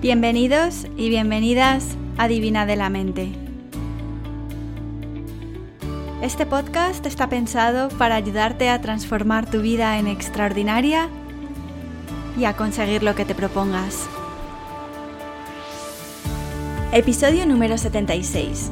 [0.00, 1.84] Bienvenidos y bienvenidas
[2.16, 3.32] a Divina de la Mente.
[6.22, 11.10] Este podcast está pensado para ayudarte a transformar tu vida en extraordinaria
[12.38, 14.08] y a conseguir lo que te propongas.
[16.92, 18.70] Episodio número 76.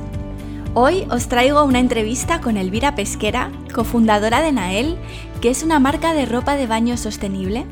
[0.73, 4.97] Hoy os traigo una entrevista con Elvira Pesquera, cofundadora de Nael,
[5.43, 7.67] que es una marca de ropa de baño sostenible,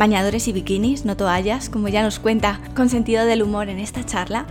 [0.00, 4.02] bañadores y bikinis, no toallas, como ya nos cuenta con sentido del humor en esta
[4.02, 4.46] charla,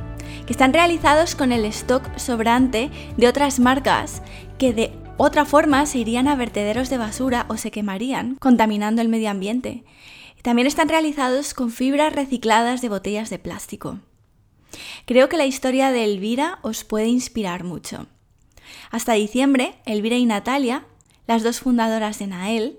[0.45, 4.22] que están realizados con el stock sobrante de otras marcas
[4.59, 9.09] que de otra forma se irían a vertederos de basura o se quemarían, contaminando el
[9.09, 9.84] medio ambiente.
[10.44, 13.97] También están realizados con fibras recicladas de botellas de plástico.
[15.08, 18.05] Creo que la historia de Elvira os puede inspirar mucho.
[18.91, 20.86] Hasta diciembre, Elvira y Natalia,
[21.25, 22.79] las dos fundadoras de Nael,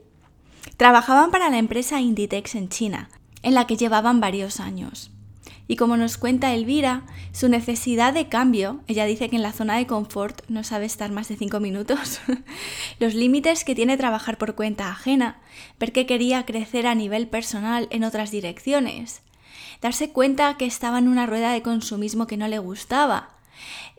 [0.80, 3.10] trabajaban para la empresa Inditex en China,
[3.42, 5.10] en la que llevaban varios años.
[5.68, 9.76] Y como nos cuenta Elvira, su necesidad de cambio, ella dice que en la zona
[9.76, 12.22] de confort no sabe estar más de cinco minutos,
[12.98, 15.42] los límites que tiene trabajar por cuenta ajena,
[15.78, 19.20] ver que quería crecer a nivel personal en otras direcciones,
[19.82, 23.36] darse cuenta que estaba en una rueda de consumismo que no le gustaba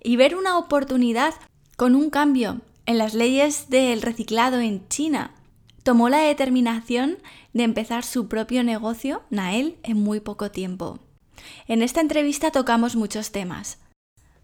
[0.03, 1.35] y ver una oportunidad
[1.77, 5.35] con un cambio en las leyes del reciclado en China.
[5.83, 7.17] Tomó la determinación
[7.53, 10.99] de empezar su propio negocio, Nael, en muy poco tiempo.
[11.67, 13.79] En esta entrevista tocamos muchos temas.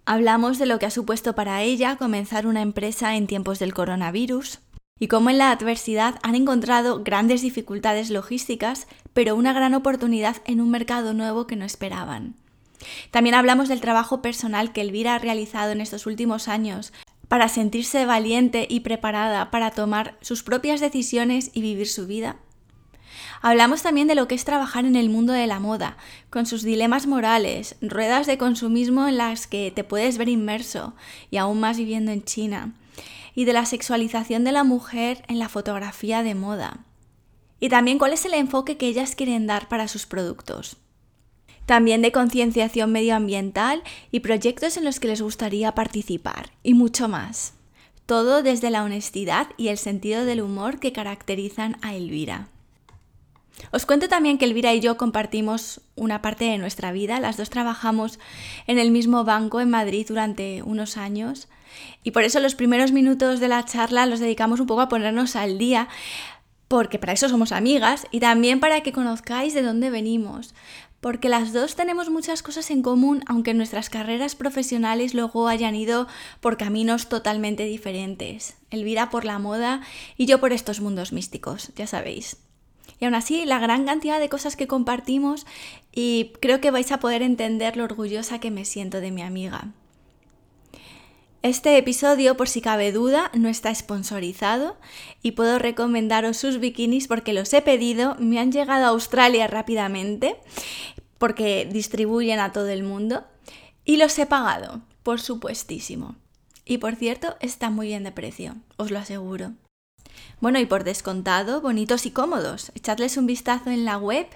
[0.06, 4.60] Hablamos de lo que ha supuesto para ella comenzar una empresa en tiempos del coronavirus,
[5.00, 10.60] y cómo en la adversidad han encontrado grandes dificultades logísticas, pero una gran oportunidad en
[10.60, 12.36] un mercado nuevo que no esperaban.
[13.12, 16.94] También hablamos del trabajo personal que Elvira ha realizado en estos últimos años
[17.28, 22.38] para sentirse valiente y preparada para tomar sus propias decisiones y vivir su vida.
[23.42, 25.98] Hablamos también de lo que es trabajar en el mundo de la moda,
[26.30, 30.96] con sus dilemas morales, ruedas de consumismo en las que te puedes ver inmerso,
[31.30, 32.74] y aún más viviendo en China
[33.38, 36.80] y de la sexualización de la mujer en la fotografía de moda.
[37.60, 40.78] Y también cuál es el enfoque que ellas quieren dar para sus productos.
[41.68, 46.50] También de concienciación medioambiental y proyectos en los que les gustaría participar.
[46.64, 47.54] Y mucho más.
[48.06, 52.48] Todo desde la honestidad y el sentido del humor que caracterizan a Elvira.
[53.72, 57.20] Os cuento también que Elvira y yo compartimos una parte de nuestra vida.
[57.20, 58.18] Las dos trabajamos
[58.66, 61.50] en el mismo banco en Madrid durante unos años
[62.02, 65.36] y por eso los primeros minutos de la charla los dedicamos un poco a ponernos
[65.36, 65.90] al día,
[66.70, 70.54] porque para eso somos amigas y también para que conozcáis de dónde venimos.
[71.02, 76.08] Porque las dos tenemos muchas cosas en común, aunque nuestras carreras profesionales luego hayan ido
[76.42, 78.58] por caminos totalmente diferentes.
[78.72, 79.82] Elvira por la moda
[80.18, 82.38] y yo por estos mundos místicos, ya sabéis.
[83.00, 85.46] Y aún así, la gran cantidad de cosas que compartimos
[85.94, 89.72] y creo que vais a poder entender lo orgullosa que me siento de mi amiga.
[91.44, 94.76] Este episodio, por si cabe duda, no está sponsorizado
[95.22, 100.38] y puedo recomendaros sus bikinis porque los he pedido, me han llegado a Australia rápidamente
[101.20, 103.24] porque distribuyen a todo el mundo
[103.86, 106.16] y los he pagado, por supuestísimo.
[106.66, 109.54] Y por cierto, está muy bien de precio, os lo aseguro.
[110.40, 112.72] Bueno, y por descontado, bonitos y cómodos.
[112.76, 114.28] Echadles un vistazo en la web,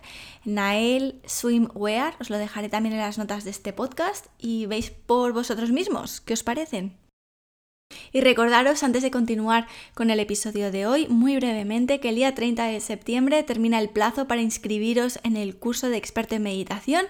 [0.45, 5.33] Nael Swimwear, os lo dejaré también en las notas de este podcast y veis por
[5.33, 6.97] vosotros mismos qué os parecen.
[8.13, 12.35] Y recordaros, antes de continuar con el episodio de hoy, muy brevemente, que el día
[12.35, 17.05] 30 de septiembre termina el plazo para inscribiros en el curso de experto en meditación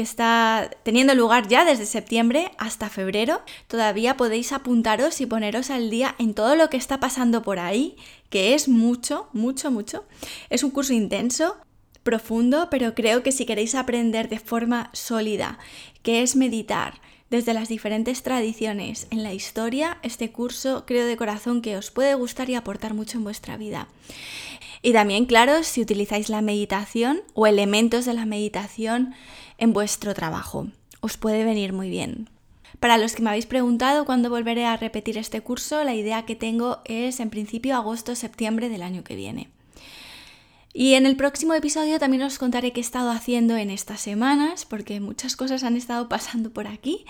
[0.00, 3.42] que está teniendo lugar ya desde septiembre hasta febrero.
[3.68, 7.96] Todavía podéis apuntaros y poneros al día en todo lo que está pasando por ahí,
[8.30, 10.06] que es mucho, mucho, mucho.
[10.48, 11.58] Es un curso intenso,
[12.02, 15.58] profundo, pero creo que si queréis aprender de forma sólida,
[16.02, 21.60] que es meditar, desde las diferentes tradiciones en la historia, este curso creo de corazón
[21.60, 23.86] que os puede gustar y aportar mucho en vuestra vida.
[24.80, 29.14] Y también, claro, si utilizáis la meditación o elementos de la meditación
[29.60, 30.66] en vuestro trabajo,
[31.00, 32.28] os puede venir muy bien.
[32.80, 36.34] Para los que me habéis preguntado cuándo volveré a repetir este curso, la idea que
[36.34, 39.50] tengo es en principio agosto-septiembre del año que viene.
[40.72, 44.64] Y en el próximo episodio también os contaré qué he estado haciendo en estas semanas,
[44.64, 47.04] porque muchas cosas han estado pasando por aquí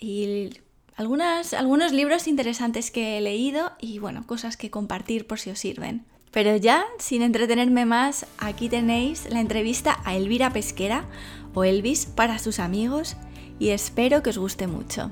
[0.00, 0.50] y
[0.96, 5.58] algunas, algunos libros interesantes que he leído y bueno, cosas que compartir por si os
[5.58, 6.06] sirven.
[6.30, 11.06] Pero ya, sin entretenerme más, aquí tenéis la entrevista a Elvira Pesquera
[11.54, 13.16] o Elvis para sus amigos
[13.58, 15.10] y espero que os guste mucho.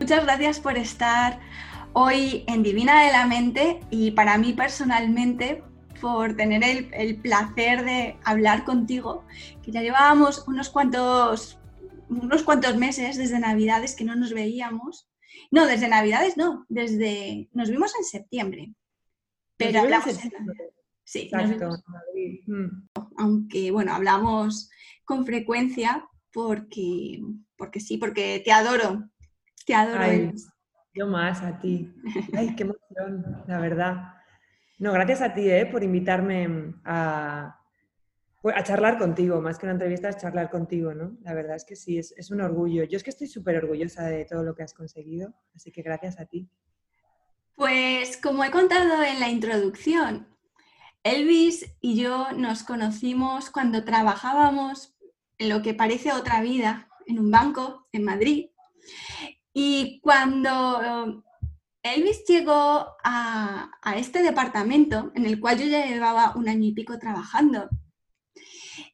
[0.00, 1.38] Muchas gracias por estar
[1.92, 5.62] hoy en Divina de la Mente y para mí personalmente
[6.00, 9.24] por tener el, placer de hablar contigo,
[9.62, 11.58] que ya llevábamos unos cuantos,
[12.08, 15.08] unos cuantos meses desde Navidades que no nos veíamos.
[15.50, 18.72] No, desde Navidades no, desde nos vimos en septiembre.
[19.56, 20.32] Pero hablamos en...
[21.10, 21.70] Sí, Exacto.
[22.46, 22.86] Mm.
[23.16, 24.70] Aunque bueno, hablamos
[25.04, 27.20] con frecuencia porque,
[27.56, 29.10] porque sí, porque te adoro.
[29.66, 30.32] Te adoro.
[30.94, 31.92] yo más a ti.
[32.32, 34.14] Ay, qué emoción, la verdad.
[34.78, 35.66] No, gracias a ti ¿eh?
[35.66, 37.58] por invitarme a,
[38.40, 41.18] pues, a charlar contigo, más que una entrevista es charlar contigo, ¿no?
[41.22, 42.84] La verdad es que sí, es, es un orgullo.
[42.84, 46.20] Yo es que estoy súper orgullosa de todo lo que has conseguido, así que gracias
[46.20, 46.48] a ti.
[47.56, 50.29] Pues como he contado en la introducción,
[51.02, 54.94] Elvis y yo nos conocimos cuando trabajábamos
[55.38, 58.50] en lo que parece otra vida, en un banco en Madrid.
[59.52, 61.24] Y cuando
[61.82, 66.98] Elvis llegó a, este departamento en el cual yo ya llevaba un año y pico
[66.98, 67.68] trabajando.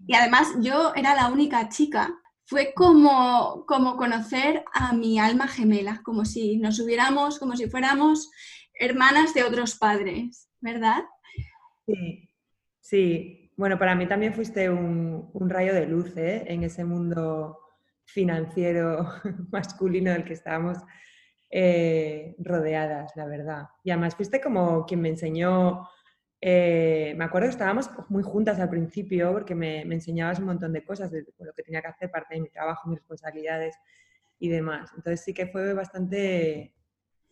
[0.06, 2.14] Y además yo era la única chica.
[2.44, 8.30] Fue como, como conocer a mi alma gemela, como si nos hubiéramos, como si fuéramos
[8.78, 11.04] hermanas de otros padres, ¿verdad?
[11.86, 12.28] Sí,
[12.80, 13.52] sí.
[13.56, 16.44] Bueno, para mí también fuiste un, rayo de luz ¿eh?
[16.46, 17.58] en ese mundo
[18.04, 19.08] financiero
[19.50, 20.78] masculino del que estábamos
[21.50, 23.68] eh, rodeadas, la verdad.
[23.84, 25.88] Y además fuiste como quien me enseñó,
[26.40, 30.84] eh, me acuerdo que estábamos muy juntas al principio porque me, enseñabas un montón de
[30.84, 33.76] cosas, de lo que tenía que hacer, parte de mi trabajo, mis responsabilidades
[34.38, 34.90] y demás.
[34.96, 36.74] Entonces sí que fue bastante,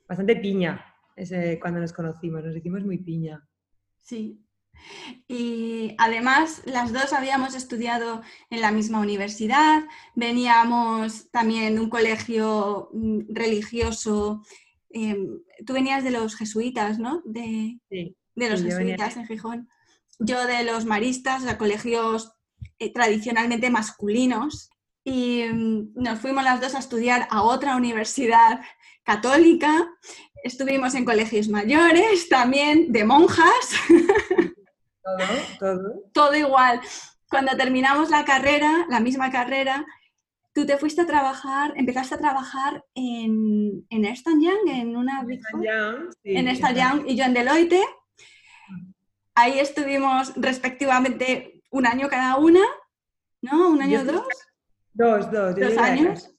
[0.09, 3.47] bastante piña ese, cuando nos conocimos, nos hicimos muy piña.
[4.01, 4.44] Sí,
[5.29, 9.85] y además, las dos habíamos estudiado en la misma universidad,
[10.15, 14.43] veníamos también de un colegio mm, religioso.
[14.91, 17.23] Em, tú venías de los jesuitas, ¿no?
[17.25, 19.69] De, sí, de los jesuitas en Gijón.
[20.19, 22.33] Yo de los maristas, de colegios
[22.79, 24.71] eh, tradicionalmente masculinos.
[25.05, 28.61] Y mm, nos fuimos las dos a estudiar a otra universidad
[29.05, 29.89] católica.
[30.43, 33.71] Estuvimos en colegios mayores, también de monjas.
[35.05, 35.27] Todo,
[35.59, 36.03] todo.
[36.13, 36.81] Todo igual.
[37.29, 39.85] Cuando terminamos la carrera, la misma carrera,
[40.55, 45.41] tú te fuiste a trabajar, empezaste a trabajar en, en Ernst Young, en una Big
[46.23, 47.85] en Ernst Young y yo en Deloitte.
[49.35, 52.63] Ahí estuvimos respectivamente un año cada una,
[53.43, 53.71] ¿no?
[53.71, 54.29] ¿Un año o dos?
[54.93, 55.57] Dos, dos.
[55.57, 56.31] Dos años.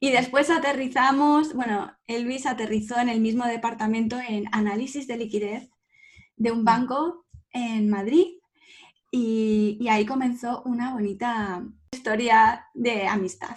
[0.00, 5.70] Y después aterrizamos, bueno, Elvis aterrizó en el mismo departamento en análisis de liquidez
[6.36, 8.26] de un banco en Madrid
[9.10, 13.56] y, ahí comenzó una bonita historia de amistad.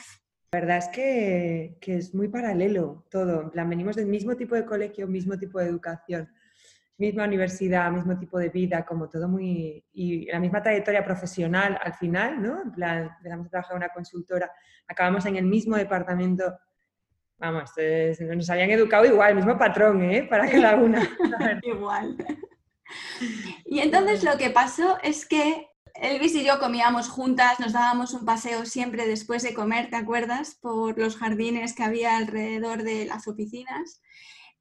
[0.52, 3.42] La verdad es que, es muy paralelo todo.
[3.42, 6.30] En plan, venimos del mismo tipo de colegio, mismo tipo de educación,
[6.98, 9.84] misma universidad, mismo tipo de vida, como todo muy...
[9.94, 12.62] y la misma trayectoria profesional al final, ¿no?
[12.62, 14.52] En plan, empezamos a trabajar en una consultora,
[14.88, 16.58] acabamos en el mismo departamento.
[17.38, 17.72] Vamos,
[18.36, 20.24] nos habían educado igual, el mismo patrón, ¿eh?
[20.24, 21.02] Para cada una.
[21.64, 22.18] igual.
[23.66, 28.26] Y entonces lo que pasó es que Elvis y yo comíamos juntas, nos dábamos un
[28.26, 30.56] paseo siempre después de comer, ¿te acuerdas?
[30.56, 34.02] Por los jardines que había alrededor de las oficinas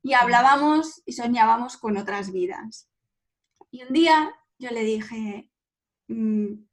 [0.02, 2.88] y hablábamos y soñábamos con otras vidas.
[3.70, 5.50] Y un día yo le dije,
[6.08, 6.64] mm,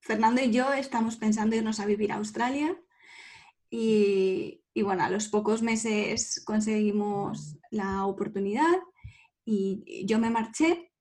[0.00, 2.78] Fernando y yo estamos pensando irnos a vivir a Australia
[3.70, 8.78] y, y bueno, a los pocos meses conseguimos la oportunidad
[9.44, 10.93] y yo me marché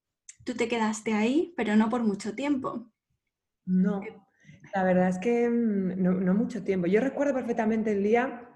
[0.43, 2.91] tú te quedaste ahí, pero no por mucho tiempo.
[3.65, 4.01] No,
[4.73, 6.87] la verdad es que mm, no, mucho tiempo.
[6.87, 8.49] Yo recuerdo perfectamente el día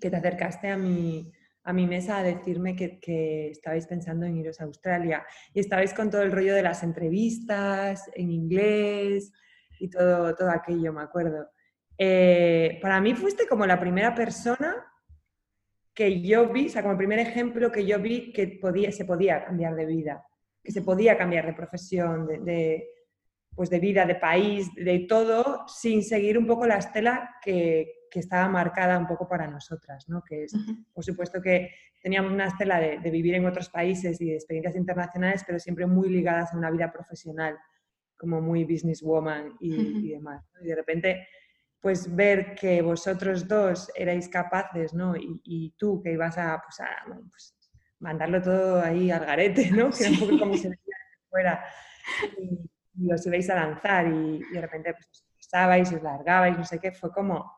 [0.00, 1.32] que te acercaste a mi,
[1.64, 5.24] a mi mesa a decirme que, que, estabais pensando en iros a Australia
[5.54, 9.32] y estabais con todo el rollo de las entrevistas en inglés
[9.78, 11.48] y todo, todo aquello, me acuerdo.
[11.96, 14.74] Eh, para mí fuiste como la primera persona
[15.94, 19.04] que yo vi, o sea, como el primer ejemplo que yo vi que podía, se
[19.04, 20.26] podía cambiar de vida
[20.62, 22.88] que se podía cambiar de profesión, de,
[23.54, 28.46] pues de vida, de país, de todo, sin seguir un poco la estela que, estaba
[28.46, 30.22] marcada un poco para nosotras, ¿no?
[30.22, 30.52] que es,
[30.92, 31.70] por supuesto que
[32.02, 36.10] teníamos una estela de, vivir en otros países y de experiencias internacionales, pero siempre muy
[36.10, 37.56] ligadas a una vida profesional,
[38.18, 40.44] como muy businesswoman y, y demás.
[40.60, 41.26] Y de repente,
[41.82, 45.14] pues ver que vosotros dos erais capaces, ¿no?
[45.16, 46.88] Y, tú que ibas a, pues, a
[47.28, 47.54] pues,
[48.02, 49.90] mandarlo todo ahí al garete, ¿no?
[49.90, 50.68] Que era un poco como si
[51.30, 51.64] fuera.
[52.38, 52.68] Y,
[53.10, 56.92] os ibais a lanzar y, de repente pues, os estabais, os largabais, no sé qué,
[56.92, 57.50] fue como,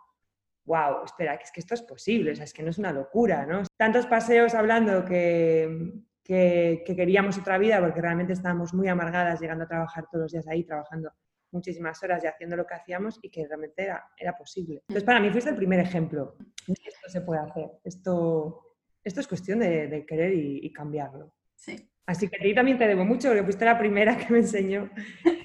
[0.64, 2.92] wow, espera, que es que esto es posible, o sea, es que no es una
[2.92, 3.62] locura, ¿no?
[3.76, 9.68] Tantos paseos hablando que, que, queríamos otra vida porque realmente estábamos muy amargadas llegando a
[9.68, 11.10] trabajar todos los días ahí, trabajando
[11.50, 14.82] muchísimas horas y haciendo lo que hacíamos y que realmente era, era posible.
[14.82, 16.36] Entonces, para mí fuiste el primer ejemplo.
[16.66, 17.70] Esto se puede hacer.
[17.82, 18.73] Esto,
[19.04, 21.32] esto es cuestión de, querer y, cambiarlo.
[21.54, 21.76] Sí.
[22.06, 24.90] Así que a ti también te debo mucho porque fuiste la primera que me enseñó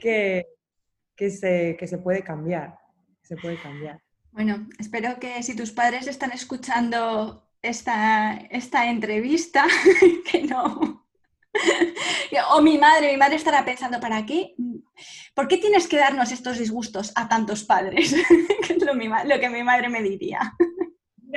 [0.02, 0.46] que,
[1.16, 2.78] que, se, que se puede cambiar.
[3.22, 4.02] Se puede cambiar.
[4.32, 9.66] Bueno, espero que si tus padres están escuchando esta, esta entrevista,
[10.32, 11.06] que no.
[12.52, 14.56] o mi madre, mi madre estará pensando, ¿para qué?
[15.34, 18.14] ¿Por qué tienes que darnos estos disgustos a tantos padres?
[18.68, 20.54] que es lo, que mi madre me diría.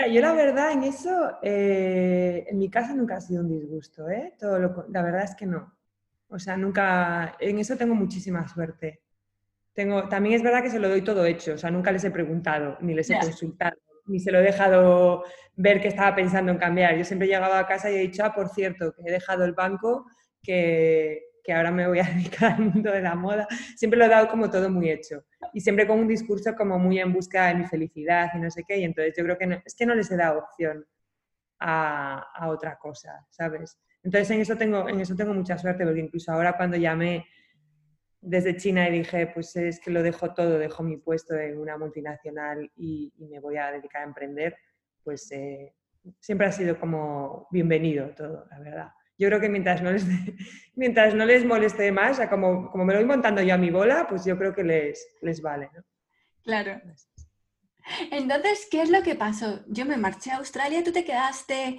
[0.02, 4.09] Mira, yo la verdad en eso, eh, en mi casa nunca ha sido un disgusto,
[4.11, 4.35] ¿eh?
[4.38, 5.73] Todo la verdad es que no.
[6.28, 9.00] O sea, nunca, en eso tengo muchísima suerte.
[9.73, 12.11] Tengo, también es verdad que se lo doy todo hecho, o sea, nunca les he
[12.11, 15.23] preguntado, ni les he consultado ni se lo he dejado
[15.54, 16.97] ver que estaba pensando en cambiar.
[16.97, 19.44] Yo siempre he llegado a casa y he dicho, ah, por cierto, que he dejado
[19.44, 20.06] el banco,
[20.42, 23.46] que, que ahora me voy a dedicar al mundo de la moda.
[23.76, 25.25] Siempre lo he dado como todo muy hecho.
[25.52, 28.64] Y siempre con un discurso como muy en busca de mi felicidad y no sé
[28.66, 28.78] qué.
[28.78, 30.84] Y entonces yo creo que no, es que no les he dado opción
[31.58, 33.78] a, a, otra cosa, ¿sabes?
[34.02, 37.26] Entonces en eso, tengo, en eso tengo mucha suerte, porque incluso ahora cuando llamé
[38.22, 41.76] desde China y dije, pues es que lo dejo todo, dejo mi puesto en una
[41.76, 44.56] multinacional y, me voy a dedicar a emprender,
[45.02, 45.75] pues eh,
[46.20, 48.92] siempre ha sido como bienvenido todo, la verdad.
[49.19, 50.04] Yo creo que mientras no les,
[50.75, 54.07] mientras no les moleste más, como, como me lo voy montando yo a mi bola,
[54.09, 55.71] pues yo creo que les, les vale.
[55.75, 55.83] ¿no?
[56.42, 56.81] Claro.
[58.11, 59.64] Entonces, ¿qué es lo que pasó?
[59.66, 61.78] Yo me marché a Australia, tú te quedaste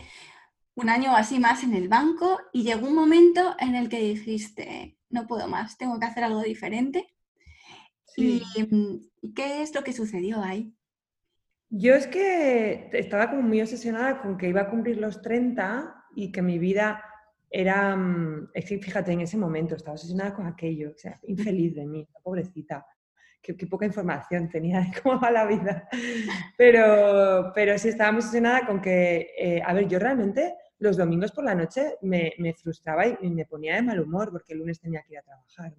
[0.76, 4.98] un año así más en el banco y llegó un momento en el que dijiste,
[5.10, 7.14] no puedo más, tengo que hacer algo diferente.
[8.16, 8.44] ¿Y
[9.36, 10.74] qué es lo que sucedió ahí?
[11.70, 16.32] Yo es que estaba como muy obsesionada con que iba a cumplir los 30 y
[16.32, 17.04] que mi vida
[17.56, 18.50] era, mm,
[18.82, 22.84] fíjate, en ese momento estaba obsesionada con aquello, o sea, infeliz de mí, pobrecita.
[23.40, 25.88] Qué, poca información tenía de cómo va la vida.
[26.58, 31.32] Pero, pero sí estaba muy obsesionada con que, eh, a ver, yo realmente los domingos
[31.32, 35.04] por la noche me, frustraba y, me ponía de mal humor porque el lunes tenía
[35.04, 35.74] que ir a trabajar.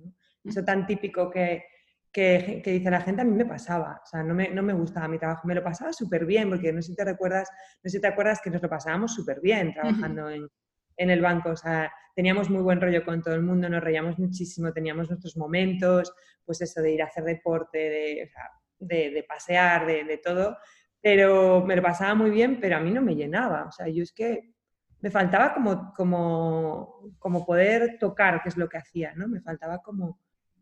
[0.44, 1.64] Eso tan típico que,
[2.12, 4.00] que, dice la gente a mí me pasaba.
[4.04, 5.48] O sea, no me, no me gustaba mi trabajo.
[5.48, 7.48] Me lo pasaba súper bien porque no sé si te recuerdas,
[7.82, 10.48] no sé si te acuerdas que nos lo pasábamos súper bien trabajando en,
[10.96, 11.50] en el banco.
[11.50, 15.36] O sea, teníamos muy buen rollo con todo el mundo, nos reíamos muchísimo, teníamos nuestros
[15.36, 18.30] momentos, pues eso de ir a hacer deporte, de,
[18.78, 20.56] de, de pasear, de, de, todo.
[21.00, 23.66] Pero me lo pasaba muy bien, pero a mí no me llenaba.
[23.66, 24.54] O sea, yo es que
[25.00, 29.28] me faltaba como, como, como poder tocar qué es lo que hacía, ¿no?
[29.28, 30.18] Me faltaba como,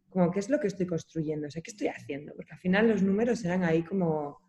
[0.09, 2.89] como qué es lo que estoy construyendo, o sea, qué estoy haciendo, porque al final
[2.89, 4.41] los números eran ahí como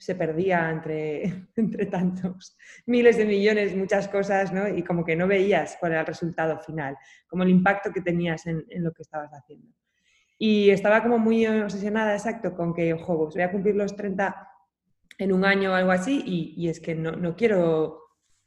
[0.00, 1.22] se perdía entre,
[1.56, 4.66] entre tantos miles de millones, muchas cosas, ¿no?
[4.66, 6.96] Y como que no veías cuál era el resultado final,
[7.28, 9.68] como el impacto que tenías en, lo que estabas haciendo.
[10.38, 14.48] Y estaba como muy obsesionada, exacto, con que, ojo, pues voy a cumplir los 30
[15.18, 18.00] en un año o algo así y, y es que no, no quiero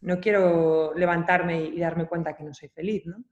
[0.04, 3.24] no quiero levantarme y darme cuenta que no soy feliz, ¿no?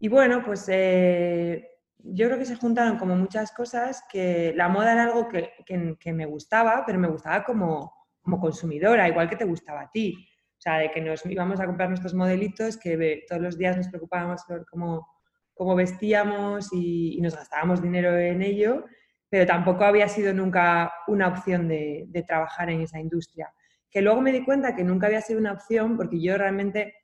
[0.00, 4.92] Y bueno, pues eh, yo creo que se juntaron como muchas cosas, que la moda
[4.92, 9.44] era algo que, que, me gustaba, pero me gustaba como, como, consumidora, igual que te
[9.44, 10.14] gustaba a ti.
[10.56, 13.88] O sea, de que nos íbamos a comprar nuestros modelitos, que todos los días nos
[13.88, 15.08] preocupábamos por cómo,
[15.54, 18.84] cómo vestíamos y, nos gastábamos dinero en ello,
[19.28, 23.52] pero tampoco había sido nunca una opción de, de trabajar en esa industria
[23.90, 26.94] que luego me di cuenta que nunca había sido una opción porque yo realmente,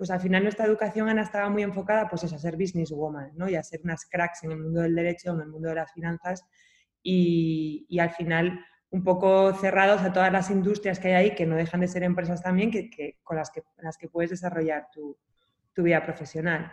[0.00, 3.50] pues al final nuestra educación Ana estaba muy enfocada pues a ser businesswoman, ¿no?
[3.50, 5.92] Y a ser unas cracks en el mundo del derecho, en el mundo de las
[5.92, 6.42] finanzas
[7.02, 11.44] y, y al final un poco cerrados a todas las industrias que hay ahí, que
[11.44, 14.88] no dejan de ser empresas también, que, que con las que, las que puedes desarrollar
[14.90, 15.18] tu,
[15.74, 16.72] tu vida profesional.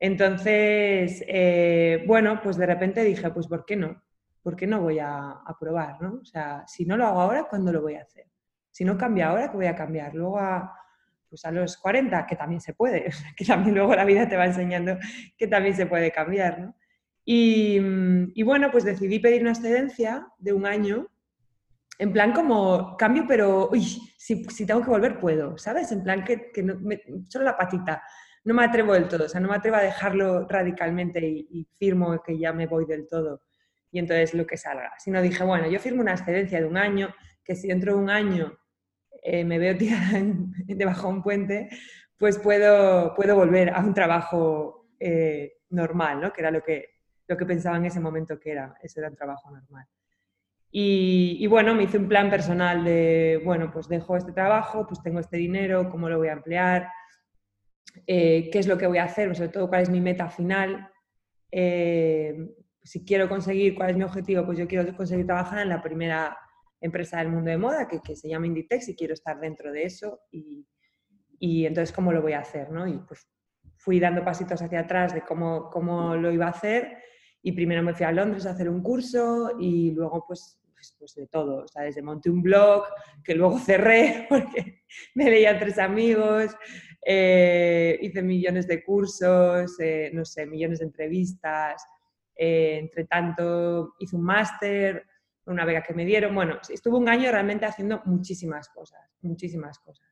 [0.00, 4.02] Entonces, eh, bueno, pues de repente dije, pues ¿por qué no?
[4.42, 6.00] ¿Por qué no voy a, a probar?
[6.00, 6.20] ¿no?
[6.22, 8.24] O sea, si no lo hago ahora, ¿cuándo lo voy a hacer?
[8.70, 10.14] Si no cambia ahora, ¿qué voy a cambiar?
[10.14, 10.81] Luego a,
[11.32, 14.44] pues a los 40, que también se puede, que también luego la vida te va
[14.44, 14.98] enseñando
[15.38, 16.76] que también se puede cambiar, ¿no?
[17.24, 17.80] Y,
[18.34, 21.06] y, bueno, pues decidí pedir una excedencia de un año,
[21.98, 23.82] en plan como cambio, pero uy,
[24.18, 25.90] si, si tengo que volver, puedo, ¿sabes?
[25.92, 26.78] En plan que, que no,
[27.28, 28.02] solo la patita,
[28.44, 31.66] no me atrevo del todo, o sea, no me atrevo a dejarlo radicalmente y, y,
[31.78, 33.40] firmo que ya me voy del todo
[33.90, 34.92] y entonces lo que salga.
[34.98, 38.10] Sino dije, bueno, yo firmo una excedencia de un año, que si dentro de un
[38.10, 38.58] año
[39.22, 40.20] eh, me veo tirada
[40.66, 41.68] debajo de un puente,
[42.18, 46.32] pues puedo, puedo volver a un trabajo eh, normal, ¿no?
[46.32, 46.86] que era lo que,
[47.26, 49.86] lo que pensaba en ese momento que era, eso era un trabajo normal.
[50.74, 55.02] Y, y, bueno, me hice un plan personal de, bueno, pues dejo este trabajo, pues
[55.02, 56.88] tengo este dinero, ¿cómo lo voy a emplear?
[58.06, 60.90] eh, qué es lo que voy a hacer, sobre todo cuál es mi meta final.
[61.50, 65.82] Eh, si quiero conseguir, cuál es mi objetivo, pues yo quiero conseguir trabajar en la
[65.82, 66.36] primera
[66.82, 70.20] empresa del mundo de moda que, se llama Inditex y quiero estar dentro de eso
[70.30, 70.66] y,
[71.38, 72.86] y, entonces cómo lo voy a hacer, ¿no?
[72.86, 73.26] Y pues
[73.76, 76.98] fui dando pasitos hacia atrás de cómo, cómo lo iba a hacer
[77.40, 81.14] y primero me fui a Londres a hacer un curso y luego pues, pues, pues
[81.14, 82.84] de todo, o sea, desde monté un blog
[83.24, 84.82] que luego cerré porque
[85.14, 86.54] me leían tres amigos,
[87.04, 91.84] eh, hice millones de cursos, eh, no sé, millones de entrevistas,
[92.36, 95.06] eh, entre tanto hice un máster,
[95.46, 100.06] una beca que me dieron, bueno, estuve un año realmente haciendo muchísimas cosas, muchísimas cosas.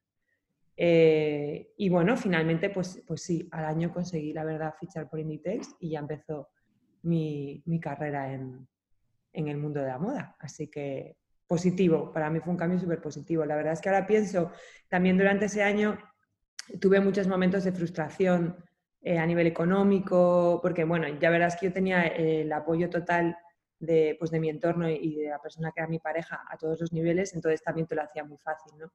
[0.76, 5.90] y bueno, finalmente, pues, pues sí, al año conseguí, la verdad, fichar por Inditex y
[5.90, 6.48] ya empezó
[7.02, 8.66] mi, mi carrera en,
[9.32, 10.36] en, el mundo de la moda.
[10.38, 13.44] Así que positivo, para mí fue un cambio súper positivo.
[13.44, 14.52] La verdad es que ahora pienso,
[14.88, 15.98] también durante ese año
[16.80, 18.56] tuve muchos momentos de frustración
[19.02, 23.36] eh, a nivel económico, porque bueno, ya verás que yo tenía el apoyo total
[23.80, 26.80] de, pues, de mi entorno y de la persona que era mi pareja a todos
[26.80, 28.92] los niveles, entonces también te lo hacía muy fácil, ¿no?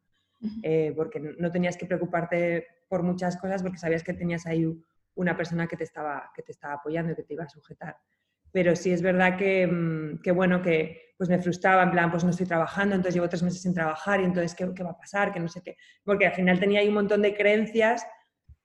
[0.62, 4.72] Eh, porque no tenías que preocuparte por muchas cosas porque sabías que tenías ahí
[5.16, 7.98] una persona que te estaba, que te estaba apoyando y que te iba a sujetar.
[8.52, 12.24] Pero sí es verdad que, mm, que, bueno, que pues me frustraba, en plan, pues
[12.24, 14.98] no estoy trabajando, entonces llevo tres meses sin trabajar y entonces, ¿qué, qué va a
[14.98, 15.32] pasar?
[15.32, 15.78] Que no sé qué.
[16.04, 18.06] Porque al final tenía ahí un montón de creencias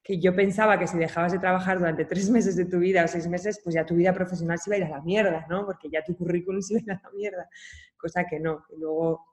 [0.02, 3.08] que yo pensaba que si dejabas de trabajar durante tres meses de tu vida o
[3.08, 5.66] seis meses, pues ya tu vida profesional se iba a ir a la mierda, ¿no?
[5.66, 7.48] Porque ya tu currículum se iba a ir a la mierda.
[7.96, 9.26] Cosa que no, que luego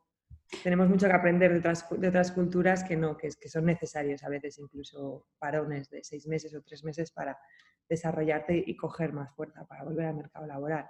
[0.64, 4.24] tenemos mucho que aprender de otras, de otras culturas que no, que, que son necesarios
[4.24, 7.38] a veces incluso parones de seis meses o tres meses para
[7.90, 10.90] desarrollarte y coger más fuerza para volver al mercado laboral.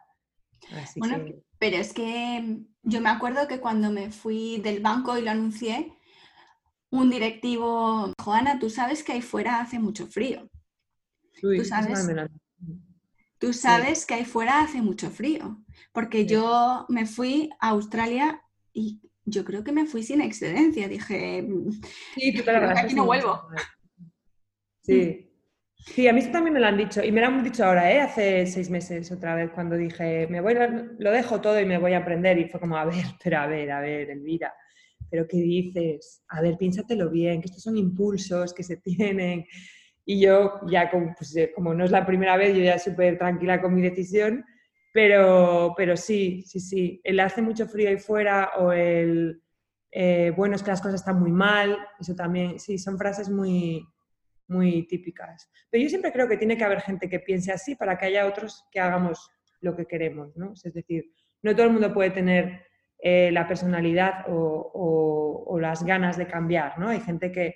[0.96, 1.24] bueno,
[1.60, 5.97] pero es que yo me acuerdo que cuando me fui del banco y lo anuncié,
[6.90, 10.50] un directivo, Joana, tú sabes que ahí fuera hace mucho frío.
[11.42, 12.08] tú sabes,
[13.38, 18.42] tú sabes que ahí fuera hace mucho frío, porque yo me fui a Australia
[18.74, 20.88] y yo creo que me fui sin excedencia.
[20.88, 21.46] Dije,
[22.16, 23.48] sí, tú aquí no vuelvo.
[24.82, 25.28] Sí.
[25.76, 28.02] Sí, a mí también me lo han dicho y me lo han dicho ahora, ¿eh?
[28.02, 30.56] hace seis meses otra vez, cuando dije, me voy,
[30.98, 33.48] lo dejo todo y me voy a aprender y fue como, a ver, pero a
[33.48, 34.54] ver, a ver, Elvira,
[35.10, 36.24] pero ¿qué dices?
[36.30, 39.46] A ver, piénsatelo bien, que estos son impulsos que se tienen.
[40.06, 43.18] Y yo ya, como, pues, eh, como no es la primera vez, yo ya súper
[43.18, 44.46] tranquila con mi decisión,
[44.94, 47.02] pero, pero sí, sí, sí.
[47.04, 49.42] El hace mucho frío ahí fuera o el,
[49.92, 53.86] eh, bueno, es que las cosas están muy mal, eso también, sí, son frases muy,
[54.48, 55.50] muy típicas.
[55.70, 58.28] Pero yo siempre creo que tiene que haber gente que piense así para que haya
[58.28, 59.30] otros que hagamos
[59.62, 60.54] lo que queremos, ¿no?
[60.54, 62.67] Es decir, no todo el mundo puede tener
[63.00, 66.90] eh, la personalidad o, las ganas de cambiar, ¿no?
[66.90, 67.56] Hay gente que,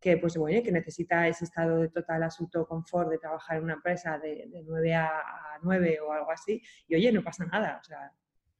[0.00, 3.74] que, pues, bueno, que necesita ese estado de total absoluto confort de trabajar en una
[3.74, 5.10] empresa de, de 9 a,
[5.62, 8.10] 9 o algo así, y oye, no pasa nada, o sea,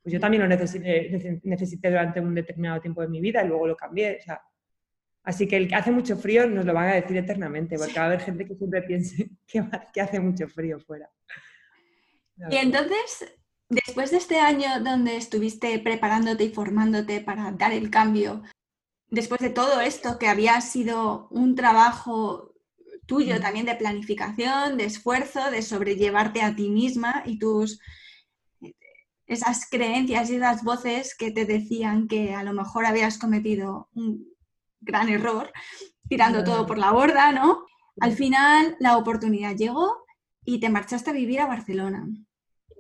[0.03, 3.67] pues yo también lo necesité, necesité, durante un determinado tiempo de mi vida y luego
[3.67, 4.43] lo cambié, o sea,
[5.23, 8.03] así que el que hace mucho frío nos lo van a decir eternamente, porque va
[8.03, 11.09] a haber gente que siempre piense que, que hace mucho frío fuera.
[12.51, 13.33] Y entonces,
[13.73, 18.43] Después de este año donde estuviste preparándote y formándote para dar el cambio,
[19.09, 22.53] después de todo esto que había sido un trabajo
[23.07, 27.81] tuyo también de planificación, de esfuerzo, de sobrellevarte a ti misma y tus
[29.27, 34.29] esas creencias y esas voces que te decían que a lo mejor habías cometido un
[34.83, 35.51] gran error,
[36.11, 37.65] tirando todo por la borda, ¿no?
[38.01, 40.05] Al final la oportunidad llegó
[40.45, 42.07] y te marchaste a vivir a Barcelona.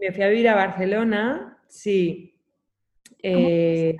[0.02, 2.36] Me fui a vivir a Barcelona, sí.
[3.22, 3.94] Eh,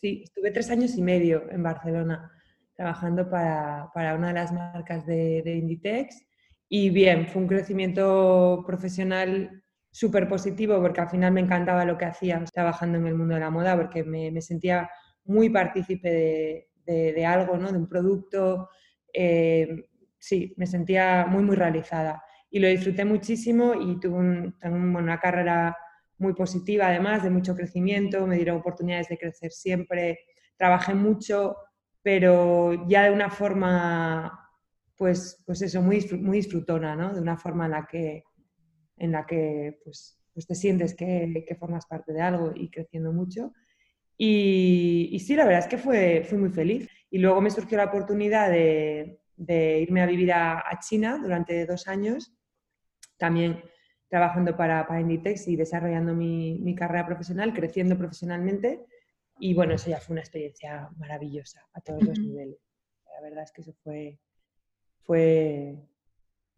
[0.00, 2.30] sí, estuve tres años y medio en Barcelona
[2.76, 6.24] trabajando para, una de las marcas de, Inditex
[6.68, 12.04] y bien, fue un crecimiento profesional súper positivo porque al final me encantaba lo que
[12.04, 14.88] hacía trabajando en el mundo de la moda porque me, sentía
[15.24, 17.72] muy partícipe de, algo, ¿no?
[17.72, 18.68] de un producto.
[19.12, 25.76] Eh, sí, me sentía muy, muy realizada y lo disfruté muchísimo y tuve una carrera
[26.18, 30.18] muy positiva además, de mucho crecimiento, me dieron oportunidades de crecer siempre,
[30.56, 31.56] trabajé mucho,
[32.02, 34.50] pero ya de una forma,
[34.96, 37.14] pues, pues eso, muy, muy disfrutona, ¿no?
[37.14, 38.24] De una forma en la que,
[38.96, 43.12] en la que pues, pues te sientes que, que formas parte de algo y creciendo
[43.12, 43.52] mucho.
[44.16, 46.88] Y, y, sí, la verdad es que fue, fui muy feliz.
[47.10, 51.64] Y luego me surgió la oportunidad de, de irme a vivir a, a, China durante
[51.64, 52.37] dos años
[53.18, 53.62] también
[54.08, 58.86] trabajando para, para Inditex y desarrollando mi, mi, carrera profesional, creciendo profesionalmente.
[59.38, 62.58] Y bueno, eso ya fue una experiencia maravillosa a todos los niveles.
[63.14, 64.18] La verdad es que eso fue,
[65.02, 65.76] fue,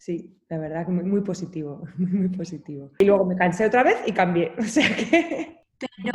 [0.01, 2.91] Sí, la verdad que muy, muy positivo, muy, muy positivo.
[2.99, 4.55] Y luego me cansé otra vez y cambié.
[4.59, 5.67] O sea que...
[5.79, 6.13] Pero,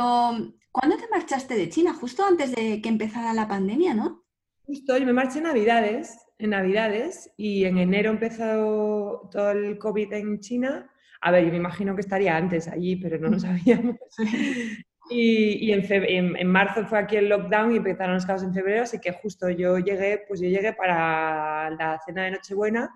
[0.72, 1.94] ¿cuándo te marchaste de China?
[1.94, 4.24] Justo antes de que empezara la pandemia, ¿no?
[4.64, 10.12] Justo, yo me marché en Navidades, en Navidades, y en enero empezó todo el COVID
[10.12, 10.90] en China.
[11.20, 13.96] A ver, yo me imagino que estaría antes allí, pero no lo sabíamos.
[15.08, 18.98] Y, en, en, marzo fue aquí el lockdown y empezaron los casos en febrero, así
[18.98, 22.90] que justo yo llegué, pues yo llegué para la cena de Nochebuena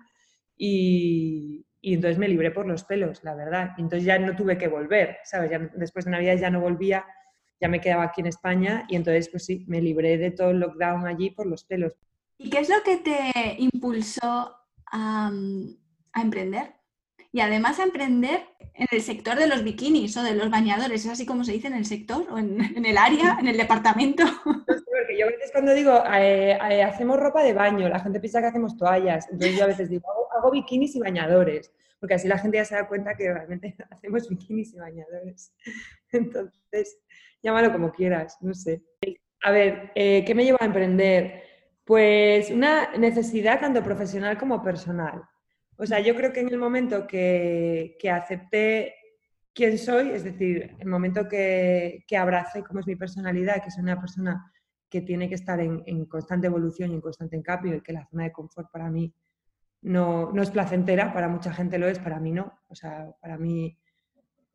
[0.57, 3.71] y, y entonces me libré por los pelos, la verdad.
[3.77, 5.51] Y entonces ya no tuve que volver, ¿sabes?
[5.75, 7.05] después de Navidad ya no volvía,
[7.59, 10.59] ya me quedaba aquí en España y entonces pues sí, me libré de todo el
[10.59, 11.97] lockdown allí por los pelos.
[12.43, 14.55] ¿Y qué es lo que te impulsó
[14.91, 15.31] a,
[16.13, 16.73] a emprender?
[17.31, 18.41] Y además a emprender
[18.73, 21.67] en el sector de los bikinis o de los bañadores, ¿es así como se dice
[21.67, 24.23] en el sector o en, el área, en el departamento?
[24.45, 28.41] Porque yo a veces cuando digo eh, eh, hacemos ropa de baño, la gente piensa
[28.41, 30.03] que hacemos toallas, entonces yo a veces digo
[30.35, 34.27] hago, bikinis y bañadores, porque así la gente ya se da cuenta que realmente hacemos
[34.27, 35.53] bikinis y bañadores.
[36.11, 36.97] Entonces,
[37.43, 38.81] llámalo como quieras, no sé.
[39.43, 41.50] A ver, eh, ¿qué me lleva a emprender?
[41.91, 45.23] Pues una necesidad tanto profesional como personal.
[45.75, 48.95] O sea, yo creo que en el momento que, que acepté
[49.53, 53.83] quién soy, es decir, el momento que, que abracé cómo es mi personalidad, que soy
[53.83, 54.53] una persona
[54.89, 58.23] que tiene que estar en, constante evolución y en constante cambio y que la zona
[58.23, 59.13] de confort para mí
[59.81, 62.57] no, no, es placentera, para mucha gente lo es, para mí no.
[62.69, 63.77] O sea, para mí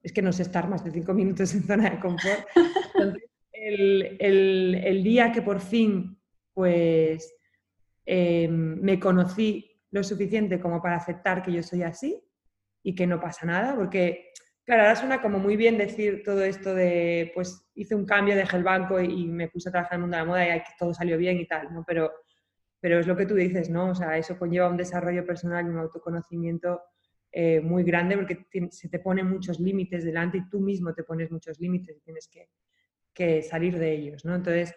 [0.02, 2.46] es que no sé estar más de cinco minutos en zona de confort.
[2.94, 6.15] Entonces, el, el, el día que por fin
[6.56, 7.34] pues,
[8.06, 12.18] eh, me conocí lo suficiente como para aceptar que yo soy así
[12.82, 14.32] y que no pasa nada, porque,
[14.64, 18.56] claro, ahora suena como muy bien decir todo esto de, pues hice un cambio, dejé
[18.56, 20.94] el banco y, me puse a trabajar en el mundo de la moda y todo
[20.94, 21.84] salió bien y tal, ¿no?
[21.86, 22.10] Pero,
[22.80, 23.90] pero es lo que tú dices, ¿no?
[23.90, 26.80] O sea, eso conlleva un desarrollo personal y un autoconocimiento
[27.32, 31.30] eh, muy grande porque se te ponen muchos límites delante y tú mismo te pones
[31.30, 32.48] muchos límites y tienes que,
[33.12, 34.34] que salir de ellos, ¿no?
[34.34, 34.74] Entonces,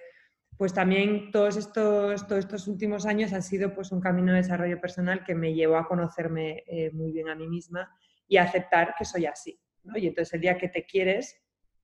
[0.59, 4.81] pues también todos estos, todos estos últimos años han sido pues un camino de desarrollo
[4.81, 7.89] personal que me llevó a conocerme eh, muy bien a mí misma
[8.27, 9.57] y a aceptar que soy así.
[9.95, 11.41] Y entonces el día que te quieres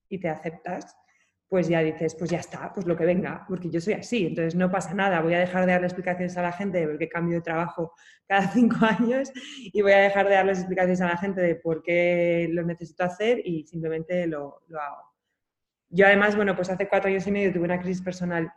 [0.09, 0.93] y te aceptas,
[1.47, 4.55] pues ya dices, pues ya está, pues lo que venga, porque yo soy así, entonces
[4.55, 7.07] no pasa nada, voy a dejar de darle explicaciones a la gente de por qué
[7.07, 7.93] cambio de trabajo
[8.27, 11.81] cada cinco años y voy a dejar de darles explicaciones a la gente de por
[11.81, 15.15] qué lo necesito hacer y simplemente lo, lo hago.
[15.87, 18.51] Yo además, bueno, pues hace cuatro años y medio tuve una crisis personal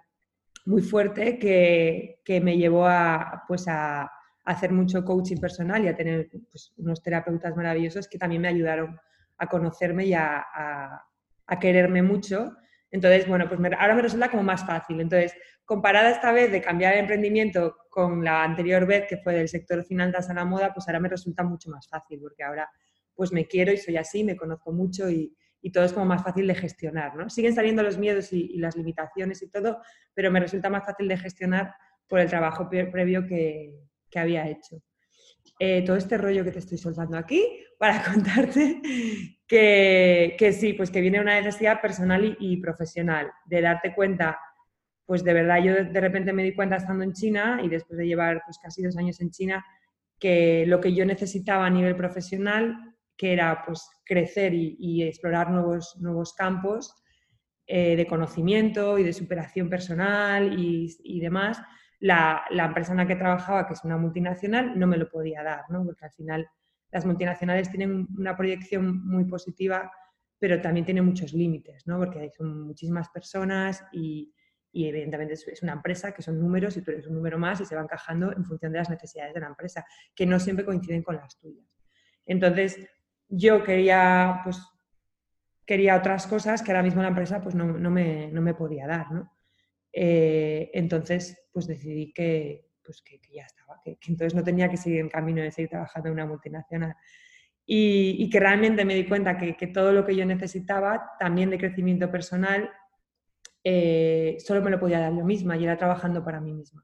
[0.69, 4.11] muy fuerte que, que me llevó a, pues a,
[4.45, 8.99] hacer mucho coaching personal y a tener pues, unos terapeutas maravillosos que también me ayudaron
[9.37, 10.45] a conocerme y a,
[11.47, 12.55] a, quererme mucho.
[12.91, 15.01] Entonces, bueno, pues ahora me resulta como más fácil.
[15.01, 19.49] Entonces, comparada esta vez de cambiar el emprendimiento con la anterior vez que fue del
[19.49, 22.71] sector finanzas a la moda, pues ahora me resulta mucho más fácil porque ahora
[23.15, 26.23] pues me quiero y soy así, me conozco mucho y, y todo es como más
[26.23, 27.17] fácil de gestionar.
[27.17, 27.29] ¿no?
[27.31, 29.81] Siguen saliendo los miedos y, las limitaciones y todo,
[30.15, 31.75] pero me resulta más fácil de gestionar
[32.07, 33.75] por el trabajo previo que,
[34.11, 34.83] que había hecho.
[35.61, 37.45] Eh, todo este rollo que te estoy soltando aquí
[37.79, 38.81] para contarte
[39.47, 44.39] que, que sí, pues que viene una necesidad personal y, profesional, de darte cuenta,
[45.05, 48.07] pues de verdad yo de repente me di cuenta estando en China y después de
[48.07, 49.65] llevar pues casi dos años en China,
[50.19, 52.77] que lo que yo necesitaba a nivel profesional
[53.19, 56.95] que era pues, crecer y, explorar nuevos, nuevos campos
[57.67, 61.61] eh, de conocimiento y de superación personal y, demás,
[61.99, 65.43] la, la, empresa en la que trabajaba, que es una multinacional, no me lo podía
[65.43, 65.85] dar, ¿no?
[65.85, 66.49] porque al final
[66.91, 69.93] las multinacionales tienen una proyección muy positiva,
[70.39, 71.99] pero también tienen muchos límites, ¿no?
[71.99, 74.33] porque son muchísimas personas y,
[74.71, 77.65] y evidentemente es una empresa que son números y tú eres un número más y
[77.65, 81.03] se va encajando en función de las necesidades de la empresa, que no siempre coinciden
[81.03, 81.67] con las tuyas.
[82.25, 82.79] Entonces,
[83.29, 84.61] yo quería, pues,
[85.67, 89.13] quería otras cosas que ahora mismo la empresa pues, no, me, no me, podía dar,
[89.13, 89.31] ¿no?
[89.93, 95.01] Eh, entonces, pues decidí que, pues, que, ya estaba, que, entonces no tenía que seguir
[95.01, 96.95] en camino de seguir trabajando en una multinacional.
[97.71, 102.11] Y, que realmente me di cuenta que, todo lo que yo necesitaba, también de crecimiento
[102.11, 102.71] personal,
[103.63, 106.83] eh, solo me lo podía dar yo misma y era trabajando para mí misma.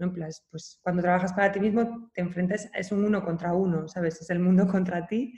[0.00, 0.12] ¿No?
[0.50, 4.20] pues cuando trabajas para ti mismo te enfrentas, es un uno contra uno, ¿sabes?
[4.20, 5.34] Es el mundo contra ti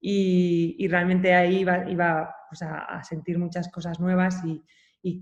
[0.00, 4.62] y, realmente ahí iba, iba pues, a, sentir muchas cosas nuevas y,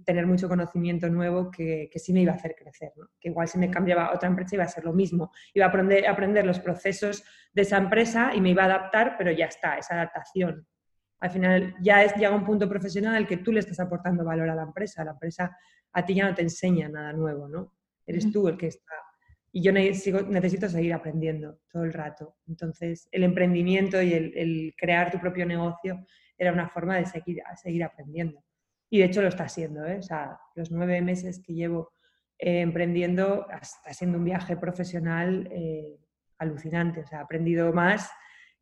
[0.04, 3.58] tener mucho conocimiento nuevo que, que, sí me iba a hacer crecer, que igual si
[3.58, 6.60] me cambiaba a otra empresa iba a ser lo mismo, iba a aprender, aprender los
[6.60, 10.68] procesos de esa empresa y me iba a adaptar, pero ya está, esa adaptación.
[11.18, 14.24] Al final ya es, llega un punto profesional en el que tú le estás aportando
[14.24, 15.56] valor a la empresa, la empresa
[15.92, 17.72] a ti ya no te enseña nada nuevo, ¿no?
[18.06, 18.94] Eres tú el que está
[19.54, 22.36] y yo necesito seguir aprendiendo todo el rato.
[22.48, 26.06] Entonces, el emprendimiento y el, crear tu propio negocio
[26.38, 28.42] era una forma de seguir, seguir aprendiendo.
[28.90, 29.84] Y de hecho lo está haciendo.
[29.84, 29.98] ¿eh?
[29.98, 31.92] O sea, los nueve meses que llevo
[32.38, 35.98] eh, emprendiendo está siendo un viaje profesional eh,
[36.38, 37.00] alucinante.
[37.00, 38.10] O sea, he aprendido más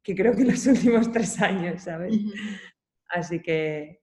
[0.02, 2.16] que creo que en los últimos tres años, ¿sabes?
[3.08, 4.00] Así que...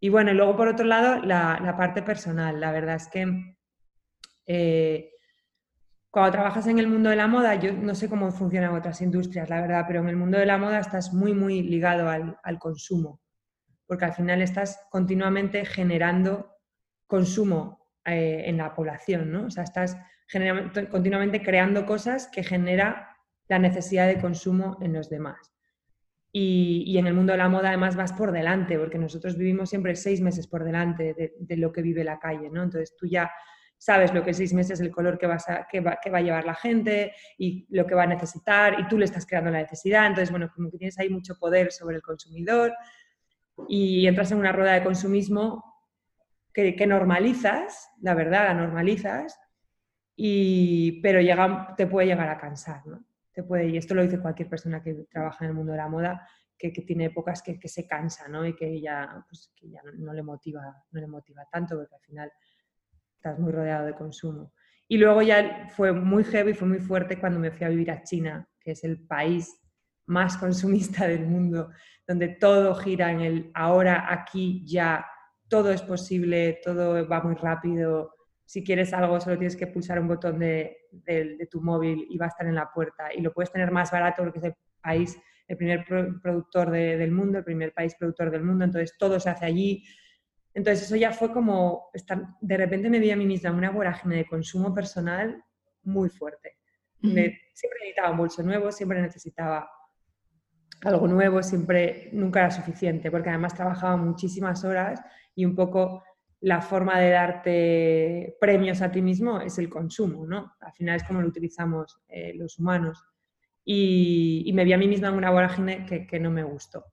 [0.00, 2.60] Y bueno, luego por otro lado, la, la parte personal.
[2.60, 3.55] La verdad es que
[6.16, 9.50] cuando trabajas en el mundo de la moda, yo no sé cómo funcionan otras industrias,
[9.50, 13.20] la verdad, pero en el mundo de la moda estás muy, muy ligado al, consumo,
[13.86, 16.56] porque al final estás continuamente generando
[17.06, 19.44] consumo eh, en la población, ¿no?
[19.44, 19.98] O sea, estás
[20.90, 23.14] continuamente creando cosas que genera
[23.48, 25.52] la necesidad de consumo en los demás.
[26.32, 29.94] Y, en el mundo de la moda además vas por delante, porque nosotros vivimos siempre
[29.94, 32.62] seis meses por delante de, de lo que vive la calle, ¿no?
[32.62, 33.30] Entonces tú ya
[33.78, 37.12] sabes lo que seis meses el color que, vas a, va, a llevar la gente
[37.38, 40.06] y lo que va a necesitar y tú le estás creando la necesidad.
[40.06, 42.74] Entonces, bueno, como que tienes ahí mucho poder sobre el consumidor
[43.68, 45.76] y entras en una rueda de consumismo
[46.52, 49.38] que, normalizas, la verdad, la normalizas,
[50.16, 53.04] y, pero llega, te puede llegar a cansar, ¿no?
[53.32, 55.88] Te puede, y esto lo dice cualquier persona que trabaja en el mundo de la
[55.88, 56.26] moda,
[56.58, 58.46] que, tiene épocas que, se cansa, ¿no?
[58.46, 62.32] Y que ya, pues, ya no, le motiva, no le motiva tanto, porque al final
[63.26, 64.52] estás muy rodeado de consumo.
[64.88, 68.02] Y luego ya fue muy heavy, fue muy fuerte cuando me fui a vivir a
[68.02, 69.60] China, que es el país
[70.06, 71.70] más consumista del mundo,
[72.06, 75.04] donde todo gira en el ahora, aquí, ya,
[75.48, 78.14] todo es posible, todo va muy rápido.
[78.44, 80.76] Si quieres algo, solo tienes que pulsar un botón de,
[81.50, 83.12] tu móvil y va a estar en la puerta.
[83.12, 85.84] Y lo puedes tener más barato porque es el país, el primer
[86.22, 89.84] productor del mundo, el primer país productor del mundo, entonces todo se hace allí
[90.56, 93.70] entonces eso ya fue como, estar, de repente me vi a mí misma en una
[93.70, 95.44] vorágine de consumo personal
[95.82, 96.56] muy fuerte.
[97.02, 99.68] siempre necesitaba un bolso nuevo, siempre necesitaba
[100.80, 104.98] algo nuevo, siempre, nunca era suficiente, porque además trabajaba muchísimas horas
[105.34, 106.02] y un poco
[106.40, 110.54] la forma de darte premios a ti mismo es el consumo, ¿no?
[110.60, 113.04] Al final es como lo utilizamos eh, los humanos.
[113.62, 116.86] Y, me vi a mí misma en una vorágine que, que no me gustó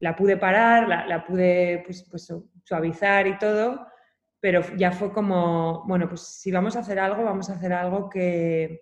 [0.00, 2.32] la pude parar, la, pude pues, pues,
[2.68, 3.86] suavizar y todo,
[4.40, 8.08] pero ya fue como, bueno, pues si vamos a hacer algo, vamos a hacer algo
[8.08, 8.80] que,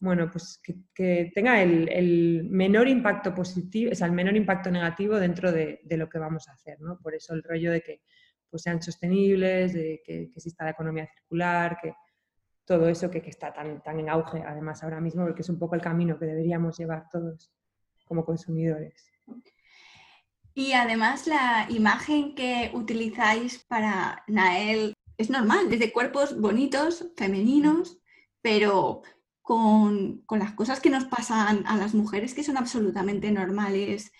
[0.00, 0.60] bueno, pues
[0.94, 6.08] que, tenga el, menor impacto positivo, o sea, el menor impacto negativo dentro de, lo
[6.08, 6.98] que vamos a hacer, ¿no?
[6.98, 8.02] Por eso el rollo de que
[8.50, 11.94] pues, sean sostenibles, de que, exista la economía circular, que
[12.64, 15.58] todo eso que, que, está tan, tan en auge además ahora mismo, porque es un
[15.58, 17.52] poco el camino que deberíamos llevar todos
[18.04, 19.10] como consumidores.
[20.54, 27.98] Y además la imagen que utilizáis para Nael es normal, es de cuerpos bonitos, femeninos,
[28.40, 29.02] pero
[29.42, 34.12] con, las cosas que nos pasan a las mujeres que son absolutamente normales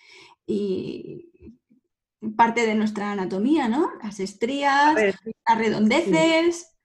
[0.46, 1.30] y
[2.36, 3.92] parte de nuestra anatomía, ¿no?
[4.02, 6.76] Las estrías, las redondeces.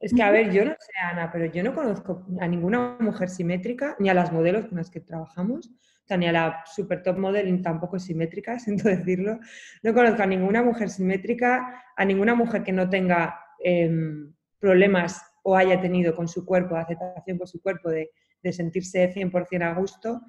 [0.00, 3.28] Es que, a ver, yo no sé, Ana, pero yo no conozco a ninguna mujer
[3.28, 5.70] simétrica, ni a las modelos con las que trabajamos,
[6.16, 9.38] ni a la super top modeling tampoco es simétrica, siento decirlo.
[9.82, 15.56] No conozco a ninguna mujer simétrica, a ninguna mujer que no tenga em, problemas o
[15.56, 18.10] haya tenido con su cuerpo, aceptación con su cuerpo, de,
[18.52, 20.22] sentirse 100% a gusto.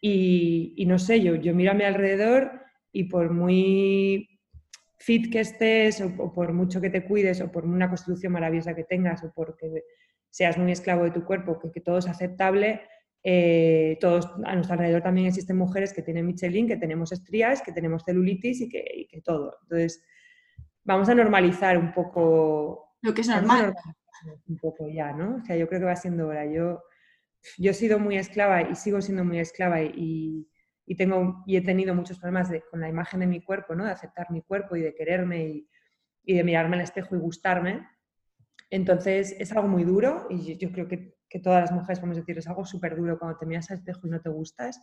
[0.00, 2.62] Y, no sé, yo, yo miro a mi alrededor
[2.92, 4.40] y por muy
[4.96, 8.84] fit que estés o, por mucho que te cuides o por una constitución maravillosa que
[8.84, 9.84] tengas o porque
[10.30, 12.82] seas muy esclavo de tu cuerpo, que todo es aceptable,
[13.22, 17.72] eh, todos a nuestro alrededor también existen mujeres que tienen Michelin, que tenemos estrías, que
[17.72, 19.58] tenemos celulitis y que, todo.
[19.62, 20.04] Entonces,
[20.84, 22.96] vamos a normalizar un poco.
[23.02, 23.74] Lo que es normal.
[24.46, 25.36] Un poco ya, ¿no?
[25.36, 26.46] O sea, yo creo que va siendo hora.
[26.46, 26.82] Yo,
[27.56, 30.48] yo he sido muy esclava y sigo siendo muy esclava y,
[30.86, 33.84] y tengo, y he tenido muchos problemas con la imagen de mi cuerpo, ¿no?
[33.84, 35.70] De aceptar mi cuerpo y de quererme y,
[36.24, 37.86] y de mirarme al espejo y gustarme.
[38.70, 42.38] Entonces, es algo muy duro y yo creo que que todas las mujeres podemos decir,
[42.38, 44.82] es algo súper duro cuando te miras al espejo y no te gustas,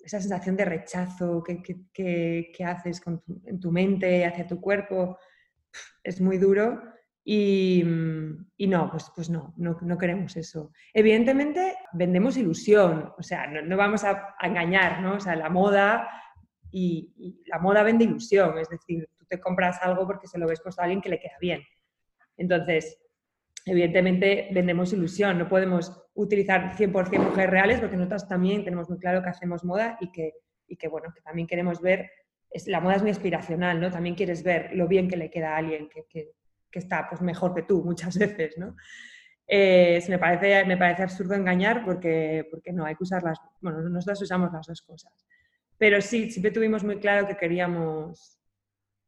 [0.00, 5.18] esa sensación de rechazo que, que, haces con en tu mente hacia tu cuerpo,
[6.02, 6.80] es muy duro
[7.24, 7.84] y,
[8.56, 10.72] y no, pues, pues no, no, queremos eso.
[10.94, 15.16] Evidentemente vendemos ilusión, o sea, no, vamos a, engañar, ¿no?
[15.16, 16.08] O sea, la moda
[16.70, 20.46] y, y, la moda vende ilusión, es decir, tú te compras algo porque se lo
[20.46, 21.62] ves puesto a alguien que le queda bien.
[22.36, 22.98] Entonces,
[23.68, 29.22] evidentemente vendemos ilusión, no podemos utilizar 100% mujeres reales porque nosotros también tenemos muy claro
[29.22, 30.34] que hacemos moda y que,
[30.66, 32.10] y que bueno, que también queremos ver,
[32.50, 33.90] es, la moda es muy aspiracional, ¿no?
[33.90, 36.30] También quieres ver lo bien que le queda a alguien que, que,
[36.70, 38.74] que está pues, mejor que tú muchas veces, ¿no?
[39.48, 44.22] eh, me, parece, me parece absurdo engañar porque, porque no, hay que usarlas, bueno, nosotros
[44.22, 45.12] usamos las dos cosas.
[45.78, 48.38] Pero sí, siempre tuvimos muy claro que queríamos,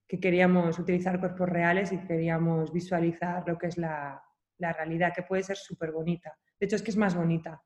[0.08, 4.22] que queríamos utilizar cuerpos reales y queríamos visualizar lo que es la,
[4.60, 6.36] la realidad, que puede ser súper bonita.
[6.58, 7.62] De hecho, es que es más bonita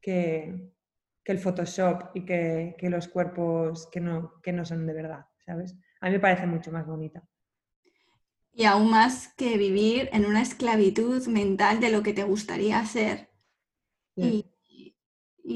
[0.00, 0.72] que,
[1.24, 5.26] que el Photoshop y que, que, los cuerpos que no, que no son de verdad,
[5.46, 5.74] ¿sabes?
[6.00, 7.22] A mí me parece mucho más bonita.
[8.52, 13.30] Y aún más que vivir en una esclavitud mental de lo que te gustaría ser
[14.16, 14.50] y,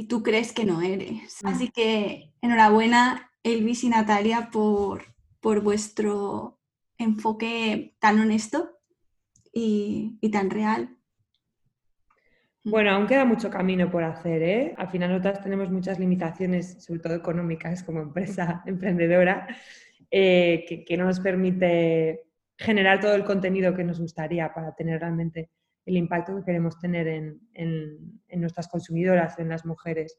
[0.09, 1.43] tú crees que no eres.
[1.43, 1.47] Mm.
[1.47, 6.61] Así que enhorabuena, Elvis y Natalia, por, por vuestro
[6.99, 8.78] enfoque tan honesto
[9.59, 10.97] y, tan real.
[12.65, 12.71] Mm.
[12.71, 14.75] Bueno, aún queda mucho camino por hacer, ¿eh?
[14.77, 19.47] Al final nosotras tenemos muchas limitaciones, sobre todo económicas, como empresa emprendedora,
[20.11, 22.25] eh, que, que, no nos permite
[22.57, 25.51] generar todo el contenido que nos gustaría para tener realmente
[25.89, 30.19] el impacto que queremos tener en, en, nuestras consumidoras, en las mujeres.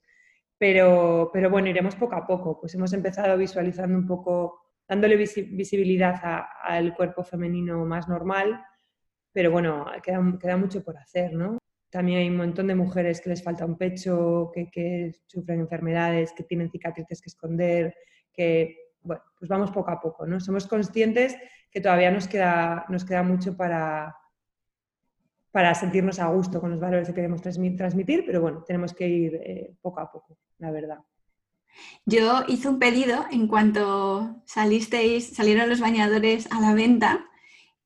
[0.57, 2.59] Pero, pero, bueno, iremos poco a poco.
[2.59, 6.15] Pues hemos empezado visualizando un poco, dándole visibilidad
[6.63, 8.59] al cuerpo femenino más normal,
[9.31, 11.57] pero bueno, queda, queda, mucho por hacer, ¿no?
[11.89, 16.43] También hay un montón de mujeres que les falta un pecho, que, sufren enfermedades, que
[16.43, 17.95] tienen cicatrices que esconder,
[18.31, 20.39] que, bueno, pues vamos poco a poco, ¿no?
[20.39, 21.35] Somos conscientes
[21.71, 24.15] que todavía nos queda, nos queda mucho para,
[25.51, 29.35] para sentirnos a gusto con los valores que queremos transmitir, pero bueno, tenemos que ir
[29.35, 30.99] eh, poco a poco, la verdad.
[32.05, 37.28] Yo hice un pedido en cuanto salisteis, salieron los bañadores a la venta,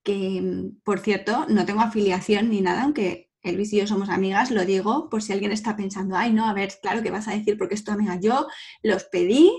[0.04, 4.66] que por cierto no tengo afiliación ni nada, aunque Elvis y yo somos amigas, lo
[4.66, 7.58] digo por si alguien está pensando, ay no, a ver, claro que vas a decir
[7.58, 8.18] porque es tu amiga.
[8.20, 8.48] Yo
[8.82, 9.52] los pedí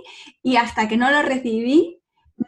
[0.42, 2.00] y hasta que no los recibí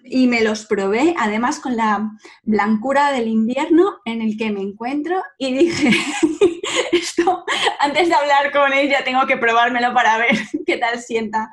[0.02, 2.11] y me los probé, además con la
[2.42, 5.90] blancura del invierno en el que me encuentro y dije,
[6.92, 7.44] esto,
[7.80, 11.50] antes de hablar con ella tengo que probármelo para ver qué tal sienta.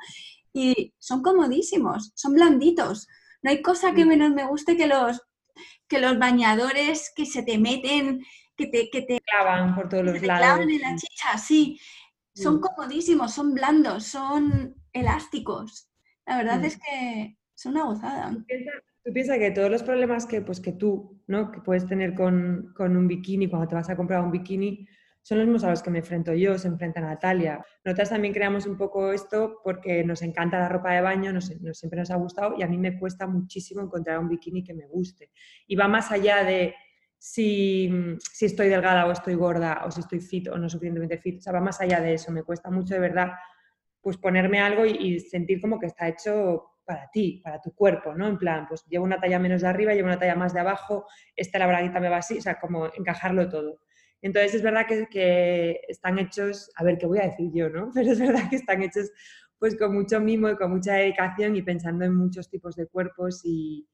[0.52, 3.08] Y son comodísimos, son blanditos.
[3.42, 5.20] No hay cosa que menos me guste que los,
[5.94, 8.24] que los bañadores que se te meten,
[8.56, 10.44] que te, que te clavan por todos los lados.
[10.44, 11.78] clavan en la chicha, sí.
[12.34, 15.88] Son comodísimos, son blandos, son elásticos.
[16.26, 18.36] La verdad es que es una gozada.
[19.04, 21.52] Tú piensas que todos los problemas que, pues, que tú ¿no?
[21.52, 24.88] que puedes tener con, con, un bikini cuando te vas a comprar un bikini
[25.24, 27.64] son los mismos a los que me enfrento yo, se enfrenta Natalia.
[27.82, 31.98] Nosotras también creamos un poco esto porque nos encanta la ropa de baño, nos, siempre
[31.98, 35.30] nos ha gustado y a mí me cuesta muchísimo encontrar un bikini que me guste.
[35.66, 36.74] Y va más allá de
[37.16, 41.38] si, si estoy delgada o estoy gorda o si estoy fit o no suficientemente fit.
[41.38, 42.30] O sea, va más allá de eso.
[42.30, 43.32] Me cuesta mucho de verdad
[44.02, 48.14] pues ponerme algo y, y sentir como que está hecho para ti, para tu cuerpo,
[48.14, 48.28] ¿no?
[48.28, 51.06] En plan, pues llevo una talla menos de arriba, llevo una talla más de abajo,
[51.34, 53.80] esta la braguita me va así, o sea, como encajarlo todo.
[54.24, 57.90] Entonces es verdad que, están hechos, a ver, ¿qué voy a decir yo, no?
[57.94, 59.12] Pero es verdad que están hechos
[59.58, 63.42] pues con mucho mimo y con mucha dedicación y pensando en muchos tipos de cuerpos
[63.44, 63.86] y,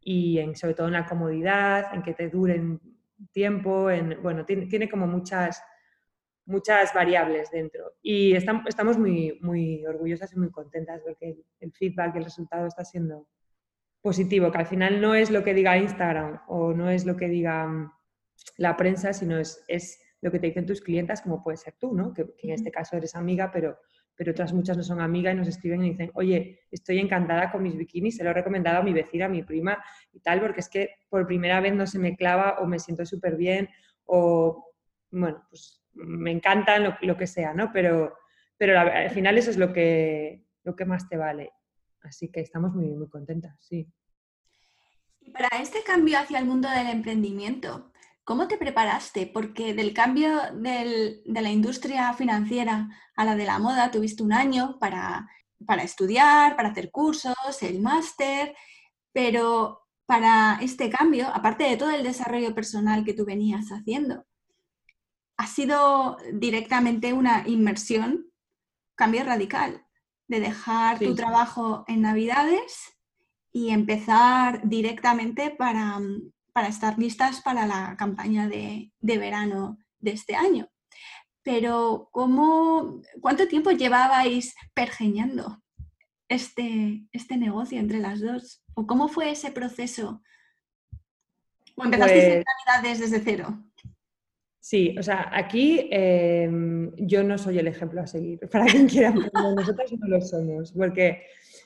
[0.00, 2.80] y en, sobre todo en la comodidad, en que te duren
[3.30, 5.62] tiempo, en, bueno, tiene, como muchas
[6.46, 7.94] muchas variables dentro.
[8.02, 12.84] Y estamos muy, muy orgullosas y muy contentas porque el feedback y el resultado está
[12.84, 13.28] siendo
[14.00, 17.28] positivo, que al final no es lo que diga Instagram o no es lo que
[17.28, 17.95] diga mm,
[18.56, 21.94] la prensa, sino es, es lo que te dicen tus clientas, como puede ser tú,
[21.94, 22.12] ¿no?
[22.12, 23.78] que, en este caso eres amiga, pero,
[24.14, 27.62] pero otras muchas no son amigas y nos escriben y dicen, oye, estoy encantada con
[27.62, 30.60] mis bikinis, se lo he recomendado a mi vecina, a mi prima y tal, porque
[30.60, 33.68] es que por primera vez no se me clava o me siento súper bien
[34.04, 34.72] o,
[35.10, 37.70] bueno, pues me encantan lo, lo que sea, ¿no?
[37.72, 38.14] Pero,
[38.56, 41.52] pero al final eso es lo que, lo que más te vale.
[42.02, 43.88] Así que estamos muy, muy contentas, sí.
[45.20, 47.90] Y para este cambio hacia el mundo del emprendimiento,
[48.26, 49.30] ¿cómo te preparaste?
[49.32, 54.32] Porque del cambio del, de la industria financiera a la de la moda tuviste un
[54.32, 55.30] año para,
[55.64, 58.54] para estudiar, para hacer cursos, el máster,
[59.12, 64.26] pero para este cambio, aparte de todo el desarrollo personal que tú venías haciendo,
[65.36, 68.26] ha sido directamente una inmersión,
[68.96, 69.86] cambio radical,
[70.26, 72.92] de dejar tu trabajo en Navidades
[73.52, 76.00] y empezar directamente para,
[76.56, 80.70] para, estar listas para la campaña de, de verano de este año.
[81.42, 85.62] Pero, ¿cómo, ¿cuánto tiempo llevabais pergeñando
[86.28, 88.64] este, este negocio entre las dos?
[88.72, 90.22] ¿O cómo fue ese proceso?
[91.76, 92.44] ¿O empezasteis en pues
[92.74, 93.62] Navidades desde cero?
[94.58, 98.40] Sí, o sea, aquí em, yo no soy el ejemplo a seguir.
[98.50, 100.72] Para quien quiera nosotros no lo somos.
[100.72, 101.22] Porque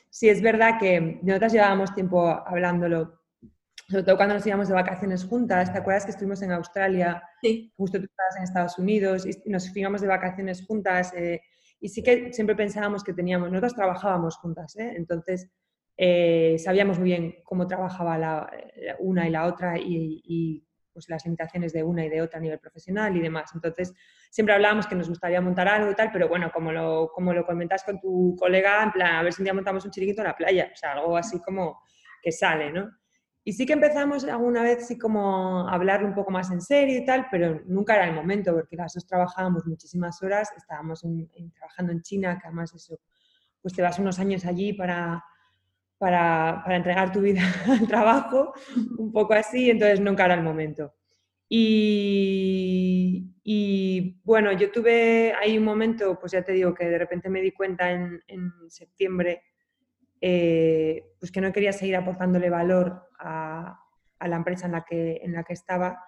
[0.09, 3.20] sí es verdad que nosotras llevábamos tiempo hablándolo
[3.91, 7.21] sobre todo cuando nos íbamos de vacaciones juntas, ¿te acuerdas que estuvimos en Australia?
[7.41, 7.73] Sí.
[7.75, 11.41] Justo tú estabas en Estados Unidos y nos íbamos de vacaciones juntas eh,
[11.81, 14.93] y sí que siempre pensábamos que teníamos, nosotros trabajábamos juntas, ¿eh?
[14.95, 15.51] entonces
[15.97, 18.49] eh, sabíamos muy bien cómo trabajaba la,
[18.99, 22.59] una y la otra y, pues las limitaciones de una y de otra a nivel
[22.59, 23.51] profesional y demás.
[23.55, 23.93] Entonces,
[24.29, 27.45] siempre hablábamos que nos gustaría montar algo y tal, pero bueno, como lo, como lo
[27.45, 30.27] comentas con tu colega, en plan, a ver si un día montamos un chiriquito en
[30.27, 31.79] la playa, o sea, algo así como
[32.21, 32.91] que sale, ¿no?
[33.43, 36.99] Y sí que empezamos alguna vez sí como a hablar un poco más en serio
[36.99, 41.03] y tal, pero nunca era el momento, porque las dos trabajábamos muchísimas horas, estábamos
[41.55, 42.99] trabajando en China, que además eso,
[43.61, 45.23] pues te vas unos años allí para,
[45.97, 48.53] para, para, entregar tu vida al trabajo,
[48.99, 50.93] un poco así, entonces nunca era el momento.
[51.49, 57.29] Y, y, bueno, yo tuve ahí un momento, pues ya te digo, que de repente
[57.29, 58.21] me di cuenta en,
[58.69, 59.41] septiembre
[60.21, 63.79] eh, pues que no quería seguir aportándole valor a,
[64.19, 66.03] la empresa en la que, en la que estaba,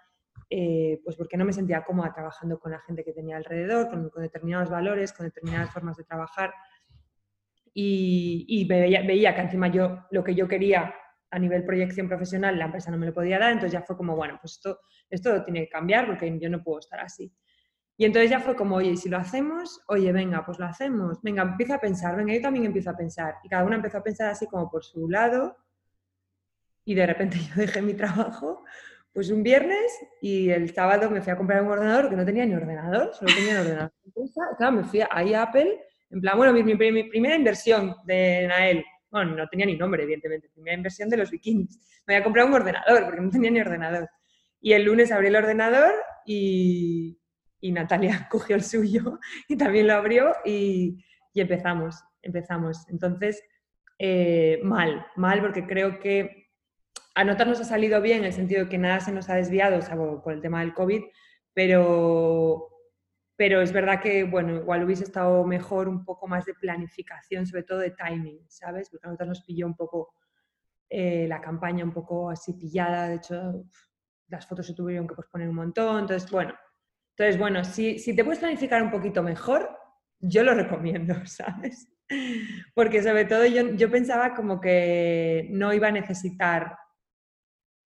[0.49, 4.11] eh, pues porque no me sentía cómoda trabajando con la gente que tenía alrededor, con,
[4.21, 6.53] determinados valores, con determinadas formas de trabajar.
[7.75, 10.93] Y, veía, veía, que encima yo lo que yo quería
[11.31, 14.15] a nivel proyección profesional, la empresa no me lo podía dar, entonces ya fue como,
[14.15, 17.33] bueno, pues esto, esto tiene que cambiar porque yo no puedo estar así.
[17.95, 21.43] Y entonces ya fue como, oye, si lo hacemos, oye, venga, pues lo hacemos, venga,
[21.43, 23.35] empieza a pensar, venga, yo también empiezo a pensar.
[23.43, 25.57] Y cada uno empezó a pensar así como por su lado.
[26.85, 28.63] Y de repente yo dejé mi trabajo,
[29.13, 32.45] pues un viernes y el sábado me fui a comprar un ordenador que no tenía
[32.45, 33.91] ni ordenador, solo tenía un ordenador.
[34.57, 35.79] Claro, me fui ahí a Apple,
[36.09, 40.75] en plan, bueno, mi, primera inversión de Nael, bueno, no tenía ni nombre, evidentemente, primera
[40.75, 42.03] inversión de los vikings.
[42.07, 44.09] Me había comprado un ordenador porque no tenía ni ordenador.
[44.59, 45.93] Y el lunes abrí el ordenador
[46.25, 47.19] y,
[47.63, 51.03] y Natalia cogió el suyo y también lo abrió y,
[51.33, 52.87] empezamos, empezamos.
[52.89, 53.41] Entonces,
[53.97, 56.42] eh, mal, mal porque creo que
[57.15, 59.35] a nosotros nos ha salido bien en el sentido de que nada se nos ha
[59.35, 61.03] desviado, salvo por el tema del COVID,
[61.53, 62.69] pero,
[63.35, 67.63] pero es verdad que, bueno, igual hubiese estado mejor un poco más de planificación, sobre
[67.63, 68.89] todo de timing, ¿sabes?
[68.89, 70.15] Porque a nosotros nos pilló un poco
[70.89, 73.65] eh, la campaña un poco así pillada, de hecho,
[74.27, 76.53] las fotos se tuvieron que posponer un montón, entonces, bueno,
[77.15, 79.69] entonces, bueno, si, si te puedes planificar un poquito mejor,
[80.19, 81.87] yo lo recomiendo, ¿sabes?
[82.73, 86.77] Porque sobre todo yo, yo pensaba como que no iba a necesitar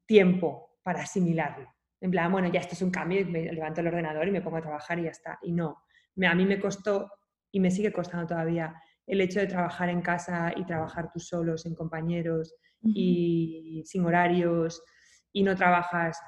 [0.08, 1.72] tiempo para asimilarlo.
[2.02, 4.58] En plan, bueno, ya esto es un cambio, me levanto el ordenador y me pongo
[4.58, 5.38] a trabajar y ya está.
[5.44, 5.84] Y no,
[6.26, 7.12] a mí me costó
[7.52, 8.74] y me sigue costando todavía
[9.06, 14.84] el hecho de trabajar en casa y trabajar tú solo, sin compañeros y sin horarios
[15.34, 16.20] y no trabajas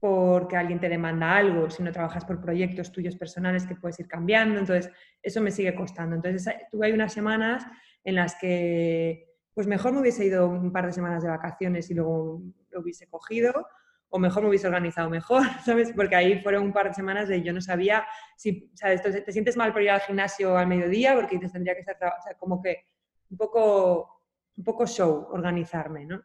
[0.00, 4.06] porque alguien te demanda algo, si no trabajas por proyectos tuyos personales que puedes ir
[4.06, 6.14] cambiando, entonces eso me sigue costando.
[6.16, 7.66] Entonces tuve unas semanas
[8.04, 11.94] en las que pues mejor me hubiese ido un par de semanas de vacaciones y
[11.94, 13.66] luego lo hubiese cogido,
[14.08, 15.92] o mejor me hubiese organizado mejor, ¿sabes?
[15.94, 19.02] Porque ahí fueron un par de semanas de yo no sabía si, ¿sabes?
[19.02, 22.22] Te sientes mal por ir al gimnasio al mediodía porque te tendría que estar, o
[22.22, 22.86] sea, como que
[23.30, 24.20] un poco,
[24.56, 26.22] un poco show organizarme, ¿no?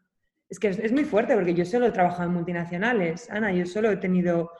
[0.49, 3.91] es que es, muy fuerte porque yo solo he trabajado en multinacionales, Ana, yo solo
[3.91, 4.51] he tenido,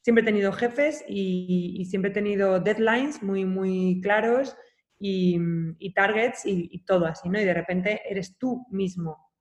[0.00, 4.56] siempre he tenido jefes y, siempre he tenido deadlines muy, muy claros
[5.04, 7.40] y, targets y, todo así, ¿no?
[7.40, 9.32] Y de repente eres tú mismo,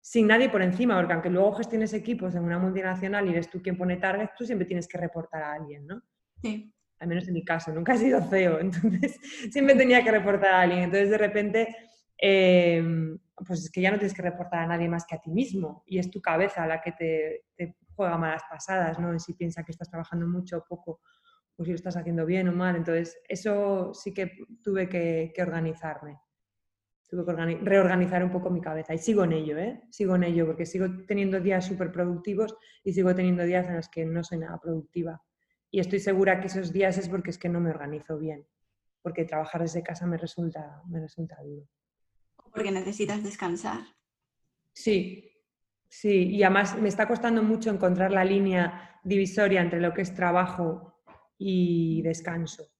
[0.00, 3.62] sin nadie por encima, porque aunque luego gestiones equipos en una multinacional y eres tú
[3.62, 6.02] quien pone targets, tú siempre tienes que reportar a alguien, ¿no?
[6.42, 6.74] Sí.
[6.98, 9.18] Al menos en mi caso, nunca he sido CEO, entonces
[9.50, 10.84] siempre tenía que reportar a alguien.
[10.84, 11.76] Entonces de repente...
[12.22, 15.30] Eh, pues es que ya no tienes que reportar a nadie más que a ti
[15.30, 19.14] mismo y es tu cabeza la que te, juega malas pasadas, ¿no?
[19.14, 21.00] Y si piensa que estás trabajando mucho o poco,
[21.60, 22.76] o si lo estás haciendo bien o mal.
[22.76, 24.32] Entonces, eso sí que
[24.62, 26.18] tuve que, organizarme.
[27.06, 29.82] Tuve que reorganizar un poco mi cabeza y sigo en ello, ¿eh?
[29.90, 33.88] Sigo en ello porque sigo teniendo días súper productivos y sigo teniendo días en los
[33.88, 35.20] que no soy nada productiva.
[35.70, 38.46] Y estoy segura que esos días es porque es que no me organizo bien,
[39.02, 41.68] porque trabajar desde casa me resulta, me resulta duro
[42.52, 43.80] porque necesitas descansar.
[44.72, 45.32] Sí,
[45.88, 50.14] sí, y además me está costando mucho encontrar la línea divisoria entre lo que es
[50.14, 50.89] trabajo
[51.42, 52.70] y descanso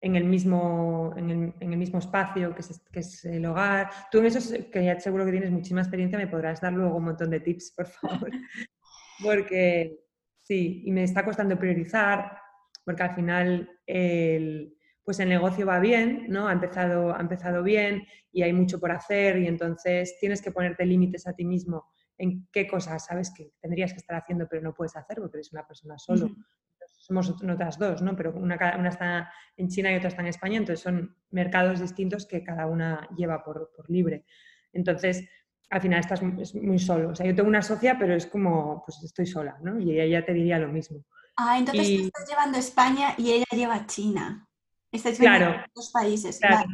[0.00, 3.90] en el mismo, en el, mismo espacio que es, que es, el hogar.
[4.10, 7.04] Tú en eso, que ya seguro que tienes muchísima experiencia, me podrás dar luego un
[7.04, 8.30] montón de tips, por favor.
[9.22, 10.00] porque
[10.42, 12.38] sí, y me está costando priorizar,
[12.84, 16.48] porque al final el, pues el negocio va bien, ¿no?
[16.48, 20.86] Ha empezado, ha empezado bien y hay mucho por hacer y entonces tienes que ponerte
[20.86, 24.74] límites a ti mismo en qué cosas sabes que tendrías que estar haciendo pero no
[24.74, 26.30] puedes hacer porque eres una persona solo.
[27.08, 28.14] Somos otras dos, ¿no?
[28.14, 32.26] Pero una, una, está en China y otra está en España, entonces son mercados distintos
[32.26, 34.26] que cada una lleva por, por libre.
[34.72, 35.26] Entonces,
[35.70, 37.10] al final estás muy solo.
[37.10, 39.80] O sea, yo tengo una socia, pero es como, pues estoy sola, ¿no?
[39.80, 41.04] Y ella te diría lo mismo.
[41.36, 44.46] Ah, entonces tú estás llevando España y ella lleva China.
[44.90, 46.40] Estáis claro, dos países.
[46.40, 46.68] Claro,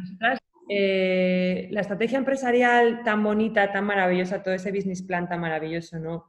[0.67, 6.25] eh, la estrategia empresarial tan bonita, tan maravillosa, todo ese business plan tan maravilloso, ¿no?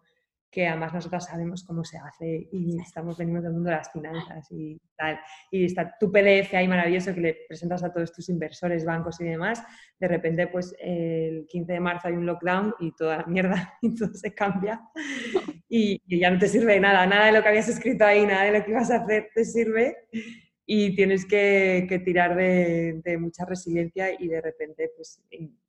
[0.51, 4.51] Que además nosotros sabemos cómo se hace y estamos venimos del mundo de las finanzas
[4.51, 5.18] y tal.
[5.51, 9.24] Y está tu PDF ahí maravilloso que le presentas a todos tus inversores, bancos y
[9.24, 9.62] demás.
[9.99, 13.94] De repente, pues el 15 de marzo hay un lockdown y toda la mierda y
[13.94, 14.80] todo se cambia
[15.68, 17.07] y, ya no te sirve de nada.
[17.07, 19.44] Nada de lo que habías escrito ahí, nada de lo que ibas a hacer te
[19.44, 19.97] sirve
[20.64, 25.22] y tienes que, que tirar de, de, mucha resiliencia y de repente pues,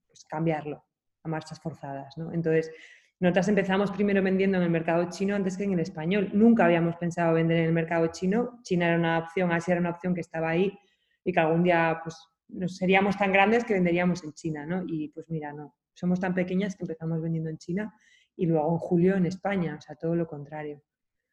[0.07, 0.83] pues cambiarlo
[1.23, 2.17] a marchas forzadas.
[2.17, 2.33] ¿no?
[2.33, 2.71] Entonces,
[3.19, 6.29] nosotras empezamos primero vendiendo en el mercado chino antes que en el español.
[6.33, 8.59] Nunca habíamos pensado vender en el mercado chino.
[8.61, 10.77] China era una opción, Asia era una opción que estaba ahí
[11.23, 12.15] y que algún día pues,
[12.49, 14.83] nos seríamos tan grandes que venderíamos en China, ¿no?
[14.85, 17.93] Y pues mira, no, somos tan pequeñas que empezamos vendiendo en China
[18.35, 20.83] y luego en julio en España, o sea, todo lo contrario.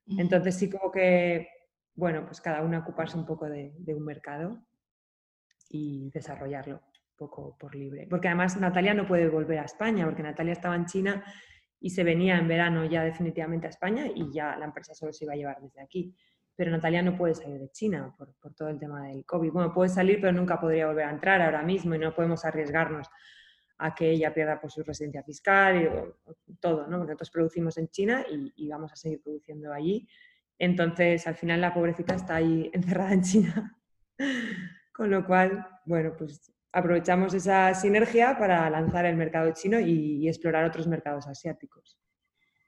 [0.07, 1.49] Entonces sí como que,
[1.95, 4.67] bueno, pues cada una ocuparse un poco de, de un mercado
[5.69, 8.07] y desarrollarlo un poco por libre.
[8.09, 11.25] Porque además Natalia no puede volver a España, porque Natalia estaba en China
[11.81, 15.25] y se venía en verano ya definitivamente a España y ya la empresa solo se
[15.25, 16.15] iba a llevar desde aquí.
[16.57, 19.51] Pero Natalia no puede salir de China por, por, todo el tema del COVID.
[19.51, 23.09] Bueno, puede salir, pero nunca podría volver a entrar ahora mismo y no podemos arriesgarnos
[23.79, 25.83] a que ella pierda por su residencia fiscal
[26.47, 26.99] y todo, ¿no?
[26.99, 30.09] Porque nosotros producimos en China y, y, vamos a seguir produciendo allí.
[30.59, 33.79] Entonces, al final la pobrecita está ahí encerrada en China.
[34.93, 40.65] Con lo cual, bueno, pues aprovechamos esa sinergia para lanzar el mercado chino y, explorar
[40.65, 41.99] otros mercados asiáticos.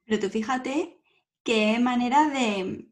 [0.04, 1.00] Pero tú fíjate
[1.42, 2.88] qué manera de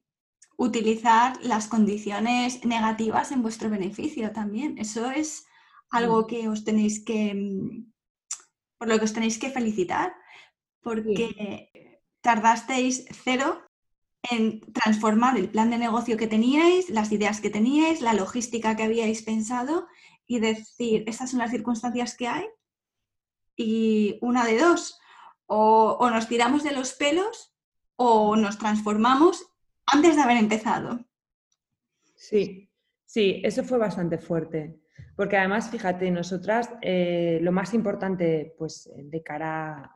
[0.56, 4.76] utilizar las condiciones negativas en vuestro beneficio también.
[4.78, 5.46] Eso es
[5.90, 6.26] algo mm.
[6.26, 7.84] que os tenéis que,
[8.76, 10.14] por lo que os tenéis que felicitar,
[10.82, 11.70] porque
[12.22, 13.62] tardasteis cero
[14.30, 18.82] en transformar el plan de negocio que teníais, las ideas que teníais, la logística que
[18.82, 19.86] habíais pensado
[20.26, 22.46] y decir, estas son las circunstancias que hay
[23.56, 24.98] y una de dos,
[25.46, 27.54] o, nos tiramos de los pelos
[27.96, 29.44] o nos transformamos
[29.86, 31.04] antes de haber empezado.
[32.16, 32.70] Sí,
[33.04, 34.80] sí, eso fue bastante fuerte.
[35.16, 39.93] Porque además, fíjate, nosotras eh, lo más importante, pues de cara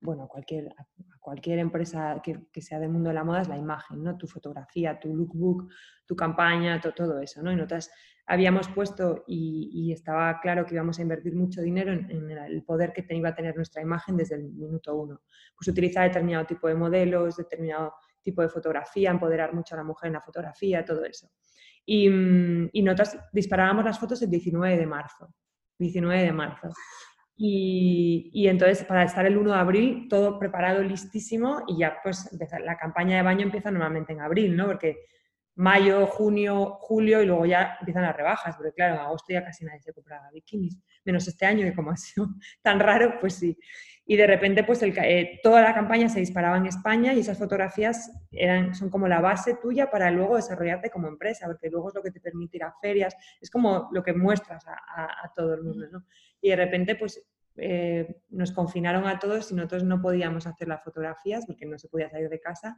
[0.00, 0.74] bueno, a cualquier,
[1.20, 4.16] cualquier empresa que, sea del mundo de la moda es la imagen, ¿no?
[4.16, 5.68] Tu fotografía, tu lookbook,
[6.04, 7.50] tu campaña, todo eso, ¿no?
[7.50, 7.90] Y nosotras
[8.26, 13.04] habíamos puesto y, estaba claro que íbamos a invertir mucho dinero en, el poder que
[13.08, 15.22] iba a tener nuestra imagen desde el minuto uno.
[15.56, 20.08] Pues utilizar determinado tipo de modelos, determinado tipo de fotografía, empoderar mucho a la mujer
[20.08, 21.30] en la fotografía, todo eso.
[21.84, 22.06] Y,
[22.72, 25.32] y nosotros disparábamos las fotos el 19 de marzo.
[25.78, 26.68] 19 de marzo.
[27.36, 32.30] Y, y, entonces, para estar el 1 de abril, todo preparado, listísimo, y ya pues
[32.64, 34.66] la campaña de baño empieza normalmente en abril, ¿no?
[34.66, 34.96] Porque
[35.56, 39.64] mayo, junio, julio y luego ya empiezan las rebajas, porque claro, en agosto ya casi
[39.64, 42.28] nadie se compraba bikinis, menos este año que como ha sido
[42.62, 43.58] tan raro, pues sí.
[44.04, 47.38] Y de repente pues el, eh, toda la campaña se disparaba en España y esas
[47.38, 51.94] fotografías eran, son como la base tuya para luego desarrollarte como empresa, porque luego es
[51.94, 55.62] lo que te permite ir a ferias, es como lo que muestras a, todo el
[55.62, 56.04] mundo, ¿no?
[56.40, 57.26] Y de repente pues
[57.56, 61.88] eh, nos confinaron a todos y nosotros no podíamos hacer las fotografías porque no se
[61.88, 62.76] podía salir de casa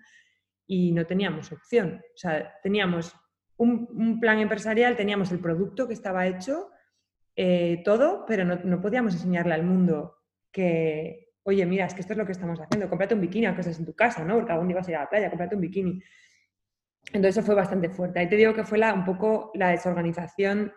[0.68, 2.00] y no teníamos opción.
[2.14, 3.16] O sea, teníamos
[3.56, 6.70] un, plan empresarial, teníamos el producto que estaba hecho,
[7.34, 10.18] eh, todo, pero no, podíamos enseñarle al mundo
[10.52, 13.62] que, oye, mira, es que esto es lo que estamos haciendo, cómprate un bikini aunque
[13.62, 14.36] estés en tu casa, ¿no?
[14.36, 16.02] Porque algún día vas a ir a la playa, cómprate un bikini.
[17.06, 18.20] Entonces eso fue bastante fuerte.
[18.20, 20.72] Ahí te digo que fue la, un poco la desorganización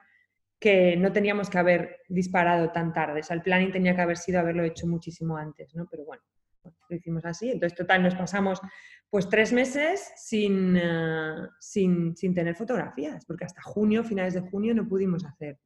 [0.58, 3.20] que no teníamos que haber disparado tan tarde.
[3.20, 5.88] O sea, el planning tenía que haber sido haberlo hecho muchísimo antes, ¿no?
[5.90, 6.24] Pero bueno,
[6.64, 7.52] lo hicimos así.
[7.52, 8.62] Entonces, total, nos pasamos
[9.10, 14.88] pues tres meses eh, sin, sin, tener fotografías, porque hasta junio, finales de junio, no
[14.88, 15.60] pudimos hacer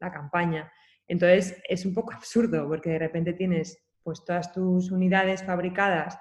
[0.00, 0.72] la campaña.
[1.06, 6.18] Entonces es un poco absurdo, porque de repente tienes pues todas tus unidades fabricadas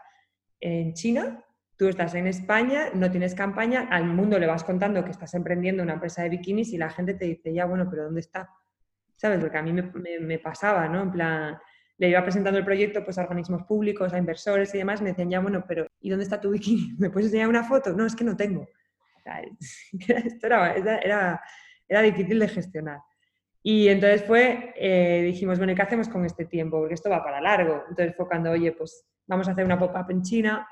[0.60, 1.44] en China,
[1.78, 5.82] tú estás en España, no tienes campaña, al mundo le vas contando que estás emprendiendo
[5.82, 8.50] una empresa de bikinis y la gente te dice, ya bueno, pero ¿dónde está?
[9.16, 9.40] ¿Sabes?
[9.40, 11.02] Porque a mí me, me pasaba, ¿no?
[11.02, 11.58] En plan,
[12.02, 15.30] le iba presentando el proyecto pues, a organismos públicos, a inversores y demás, me decían,
[15.30, 16.96] ya, bueno, pero ¿y dónde está tu bikini?
[16.98, 17.94] ¿Me puedes enseñar una foto?
[17.94, 18.68] No, es que no tengo.
[20.26, 21.42] esto era, era,
[21.88, 23.02] era, difícil de gestionar.
[23.62, 26.80] Y entonces fue, eh, dijimos, bueno, ¿y qué hacemos con este tiempo?
[26.80, 27.84] Porque esto va para largo.
[27.88, 30.68] Entonces fue cuando, oye, pues vamos a hacer una pop-up en China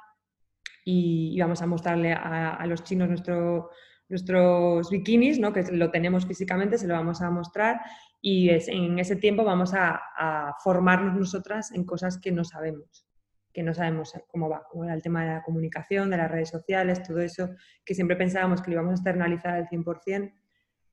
[0.84, 3.70] y, vamos a mostrarle a, a los chinos nuestro,
[4.08, 5.54] nuestros bikinis, ¿no?
[5.54, 7.82] que lo tenemos físicamente, se lo vamos a mostrar
[8.22, 13.08] y en ese tiempo vamos a, formarnos nosotras en cosas que no sabemos,
[13.54, 16.50] que no sabemos cómo va, como era el tema de la comunicación, de las redes
[16.50, 17.50] sociales, todo eso,
[17.86, 20.34] que siempre pensábamos que lo íbamos a externalizar al 100%,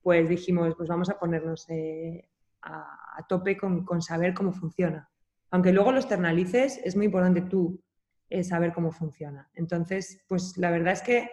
[0.02, 2.28] pues dijimos, pues vamos a ponernos eh,
[2.62, 5.10] a, tope con, saber cómo funciona.
[5.50, 7.82] Aunque luego lo externalices, es muy importante tú
[8.30, 9.50] eh, saber cómo funciona.
[9.54, 11.30] Entonces, pues la verdad es que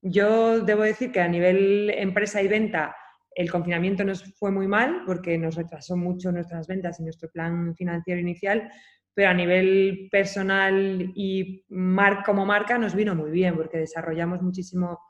[0.00, 2.96] yo debo decir que a nivel empresa y venta,
[3.34, 7.74] el confinamiento nos fue muy mal porque nos retrasó mucho nuestras ventas y nuestro plan
[7.74, 8.70] financiero inicial,
[9.12, 11.64] pero a nivel personal y
[12.24, 15.00] como marca nos vino muy bien porque desarrollamos muchísimo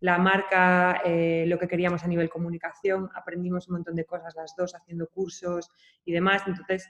[0.00, 4.54] la marca, eh, lo que queríamos a nivel comunicación, aprendimos un montón de cosas las
[4.56, 5.70] dos haciendo cursos
[6.04, 6.42] y demás.
[6.46, 6.88] Entonces,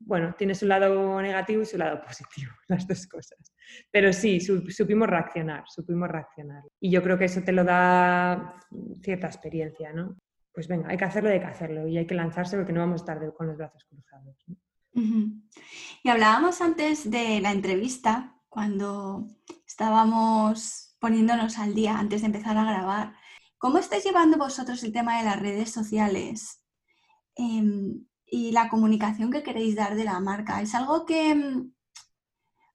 [0.00, 3.52] bueno, tiene su lado negativo y su lado positivo, las dos cosas.
[3.90, 6.62] Pero sí, supimos reaccionar, supimos reaccionar.
[6.80, 8.54] Y yo creo que eso te lo da
[9.02, 10.16] cierta experiencia, ¿no?
[10.52, 13.02] Pues venga, hay que hacerlo, hay que hacerlo y hay que lanzarse porque no vamos
[13.02, 14.44] a estar con los brazos cruzados.
[16.02, 19.28] Y hablábamos antes de la entrevista, cuando
[19.66, 23.14] estábamos poniéndonos al día antes de empezar a grabar.
[23.58, 26.64] ¿Cómo estáis llevando vosotros el tema de las redes sociales?
[27.36, 30.60] Em, y la comunicación que queréis dar de la marca.
[30.60, 31.72] Es algo que, mm,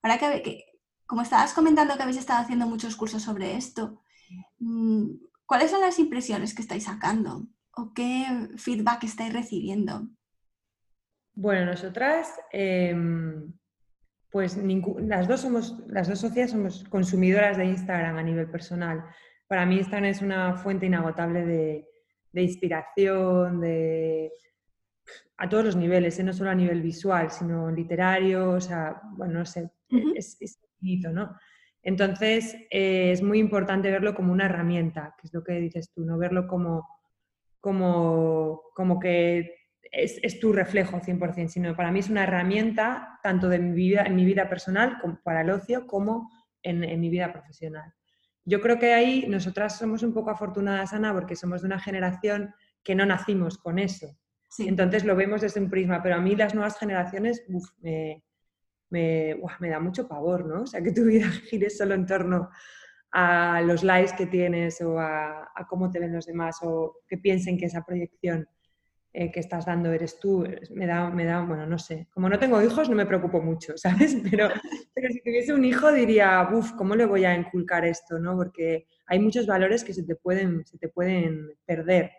[0.02, 0.66] ahora que,
[1.06, 4.02] como estabas comentando que habéis estado haciendo muchos cursos sobre esto,
[4.60, 5.12] mm,
[5.46, 8.26] ¿cuáles son las impresiones que estáis sacando o qué
[8.58, 10.08] feedback estáis recibiendo?
[11.36, 13.54] Bueno, nosotras, em,
[14.30, 19.04] pues las dos somos, las dos socias somos consumidoras de Instagram a nivel personal.
[19.48, 21.88] Para mí Instagram es una fuente inagotable de,
[22.32, 24.32] de inspiración, de,
[25.38, 26.24] a todos los niveles, ¿eh?
[26.24, 29.72] no solo a nivel visual, sino literario, o sea, bueno, no sé,
[30.16, 31.36] es, es infinito, ¿no?
[31.84, 36.06] Entonces, eh, es muy importante verlo como una herramienta, que es lo que dices tú,
[36.06, 36.88] no verlo como,
[37.60, 43.60] como, como que es, tu reflejo 100%, sino para mí es una herramienta tanto de
[43.60, 46.32] mi vida, en mi vida personal como para el ocio como
[46.64, 47.94] en, en mi vida profesional.
[48.46, 52.54] Yo creo que ahí nosotras somos un poco afortunadas, Ana, porque somos de una generación
[52.82, 54.18] que no nacimos con eso.
[54.60, 57.44] Entonces lo vemos desde un prisma, pero a mí las nuevas generaciones
[57.82, 58.24] me,
[58.90, 60.62] me, da mucho pavor, ¿no?
[60.62, 62.50] O sea, que tu vida gire solo en torno
[63.12, 67.58] a los likes que tienes o a, cómo te ven los demás o que piensen
[67.58, 68.48] que esa proyección
[69.16, 72.08] eh, que estás dando eres tú, me da, me da, bueno, no sé.
[72.12, 74.18] Como no tengo hijos no me preocupo mucho, ¿sabes?
[74.30, 74.50] Pero,
[74.94, 78.36] pero si tuviese un hijo diría, uff, ¿cómo le voy a inculcar esto, no?
[78.36, 82.12] Porque hay muchos valores que se te pueden, se te pueden perder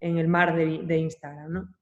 [0.00, 1.52] en el mar de, Instagram.
[1.52, 1.74] ¿no?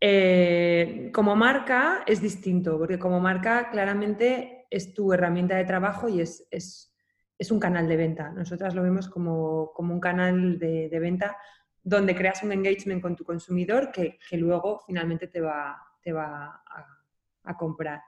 [0.00, 6.20] Eh, como marca es distinto, porque como marca claramente es tu herramienta de trabajo y
[6.20, 6.94] es, es,
[7.38, 8.30] es un canal de venta.
[8.30, 11.36] Nosotras lo vemos como, como un canal de, venta
[11.82, 16.62] donde creas un engagement con tu consumidor que, que luego finalmente te va, te va
[16.66, 16.86] a,
[17.44, 18.00] a comprar.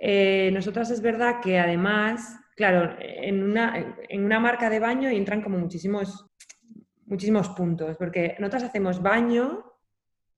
[0.00, 5.42] Eh, nosotras es verdad que además, claro, en una, en una marca de baño entran
[5.42, 6.26] como muchísimos
[7.08, 9.64] muchísimos puntos, porque nosotros hacemos baño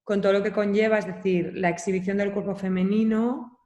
[0.04, 3.58] con todo lo que conlleva, es decir, la exhibición del cuerpo femenino,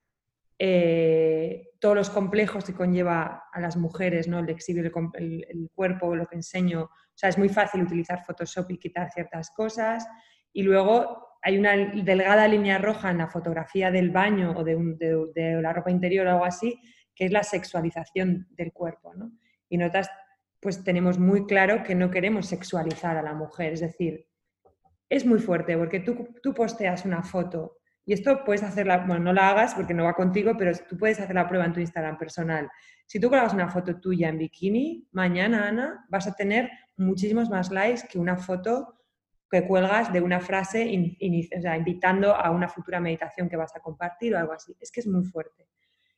[0.59, 4.39] eh, todos los complejos que conlleva a las mujeres, ¿no?
[4.39, 6.83] el exhibir el, cuerpo, lo que enseño.
[6.85, 10.07] O sea, es muy fácil utilizar Photoshop y quitar ciertas cosas.
[10.53, 14.77] Y luego hay una delgada línea roja en la fotografía del baño o de,
[15.35, 16.81] de la ropa interior o algo así,
[17.15, 19.15] que es la sexualización del cuerpo.
[19.15, 19.33] ¿no?
[19.69, 20.11] Y notas
[20.65, 23.75] pues tenemos muy claro que no queremos sexualizar a la mujer.
[23.75, 24.27] Es decir,
[25.11, 29.33] es muy fuerte porque tú, tú posteas una foto y esto puedes hacerla, bueno, no
[29.35, 32.17] la hagas porque no va contigo, pero tú puedes hacer la prueba en tu Instagram
[32.17, 32.71] personal.
[33.05, 37.71] Si tú grabas una foto tuya en bikini, mañana, Ana, vas a tener muchísimos más
[37.71, 39.01] likes que una foto
[39.51, 40.83] que cuelgas de una frase
[41.21, 44.75] invitando a una futura meditación que vas a compartir o algo así.
[44.81, 45.69] Es que es muy fuerte.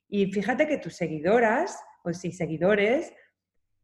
[0.07, 3.13] Y fíjate que tus seguidoras, o si seguidores,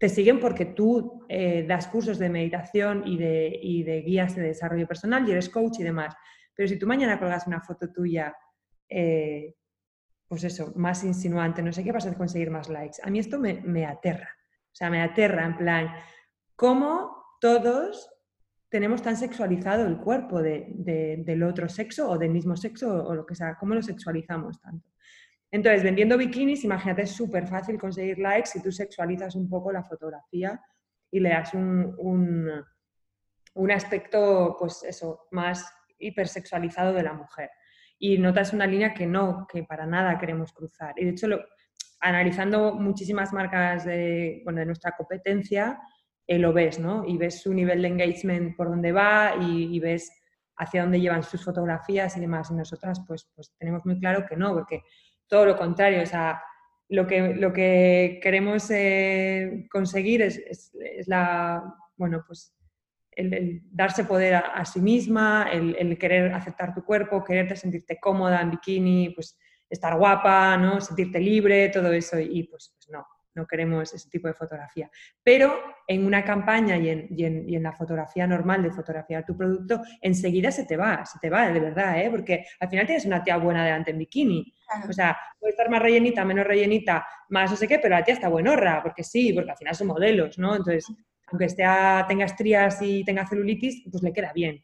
[0.03, 4.85] te siguen porque tú eh, das cursos de meditación y de, de, guías de desarrollo
[4.85, 6.13] personal y eres coach y demás.
[6.53, 8.35] Pero si tú mañana colgas una foto tuya,
[8.89, 9.55] eh,
[10.27, 12.97] pues eso, más insinuante, no sé qué, vas a conseguir más likes.
[13.01, 14.27] A mí esto me, me aterra.
[14.73, 15.87] O sea, me aterra en plan,
[16.57, 18.09] ¿cómo todos
[18.67, 23.35] tenemos tan sexualizado el cuerpo del otro sexo o del mismo sexo o lo que
[23.35, 23.55] sea?
[23.57, 24.89] ¿Cómo lo sexualizamos tanto?
[25.53, 29.83] Entonces, vendiendo bikinis, imagínate, es súper fácil conseguir likes si tú sexualizas un poco la
[29.83, 30.59] fotografía
[31.11, 31.95] y le das un,
[33.53, 35.63] un, aspecto, pues eso, más
[35.99, 37.51] hipersexualizado de la mujer.
[37.99, 40.95] Y notas una línea que no, que para nada queremos cruzar.
[40.97, 41.27] Y de hecho,
[41.99, 45.79] analizando muchísimas marcas de, bueno, de nuestra competencia,
[46.25, 47.05] eh, lo ves, ¿no?
[47.05, 50.11] Y ves su nivel de engagement por dónde va y, ves
[50.57, 52.49] hacia dónde llevan sus fotografías y demás.
[52.49, 54.81] Y nosotras pues, pues tenemos muy claro que no, porque
[55.27, 56.41] todo lo contrario, o sea,
[56.89, 60.71] lo que, lo que queremos eh, conseguir es,
[61.07, 61.63] la,
[61.95, 62.55] bueno, pues
[63.11, 68.51] el, darse poder a, sí misma, el, querer aceptar tu cuerpo, quererte sentirte cómoda en
[68.51, 69.37] bikini, pues
[69.69, 70.79] estar guapa, ¿no?
[70.81, 73.05] sentirte libre, todo eso, y pues, pues no,
[73.35, 74.89] no queremos ese tipo de fotografía.
[75.23, 80.65] Pero en una campaña y en, la fotografía normal de fotografiar tu producto, enseguida se
[80.65, 82.09] te va, se te va de verdad, ¿eh?
[82.09, 84.53] porque al final tienes una tía buena delante en bikini.
[84.89, 88.15] O sea, puede estar más rellenita, menos rellenita, más no sé qué, pero la tía
[88.15, 90.55] está buenorra, porque sí, porque al final son modelos, ¿no?
[90.55, 90.85] Entonces,
[91.27, 91.63] aunque esté
[92.07, 94.63] tenga estrías y tenga celulitis, pues le queda bien.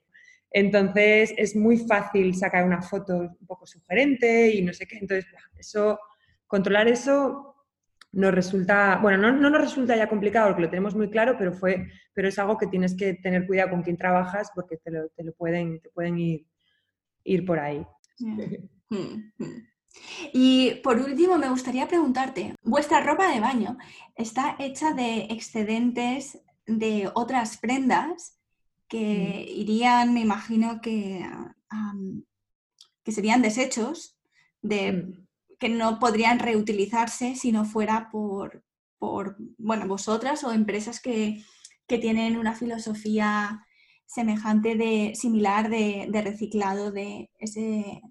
[0.51, 4.97] Entonces, es muy fácil sacar una foto un poco sugerente y no sé qué.
[4.97, 5.25] Entonces,
[5.57, 5.99] eso,
[6.47, 7.48] controlar eso
[8.11, 11.53] nos resulta, bueno, no, no, nos resulta ya complicado porque lo tenemos muy claro, pero,
[11.53, 15.09] fue, pero es algo que tienes que tener cuidado con quién trabajas porque te lo,
[15.09, 16.45] te lo pueden, te pueden ir,
[17.23, 17.85] ir por ahí.
[18.19, 19.67] Mm, mm.
[20.33, 23.77] Y por último, me gustaría preguntarte, vuestra ropa de baño
[24.15, 28.39] está hecha de excedentes de otras prendas
[28.87, 29.59] que mm.
[29.59, 31.29] irían, me imagino que,
[33.03, 34.19] que serían desechos
[34.61, 35.13] de
[35.59, 38.63] que no podrían reutilizarse si no fuera por,
[38.97, 41.43] por bueno, vosotras o empresas que,
[41.87, 43.65] tienen una filosofía
[44.05, 48.03] semejante de similar de, reciclado de ese,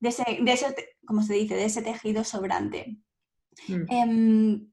[0.00, 0.66] de ese, de ese,
[1.06, 2.98] como se dice, de ese tejido sobrante.
[3.68, 3.84] Mm.
[3.88, 4.70] Em,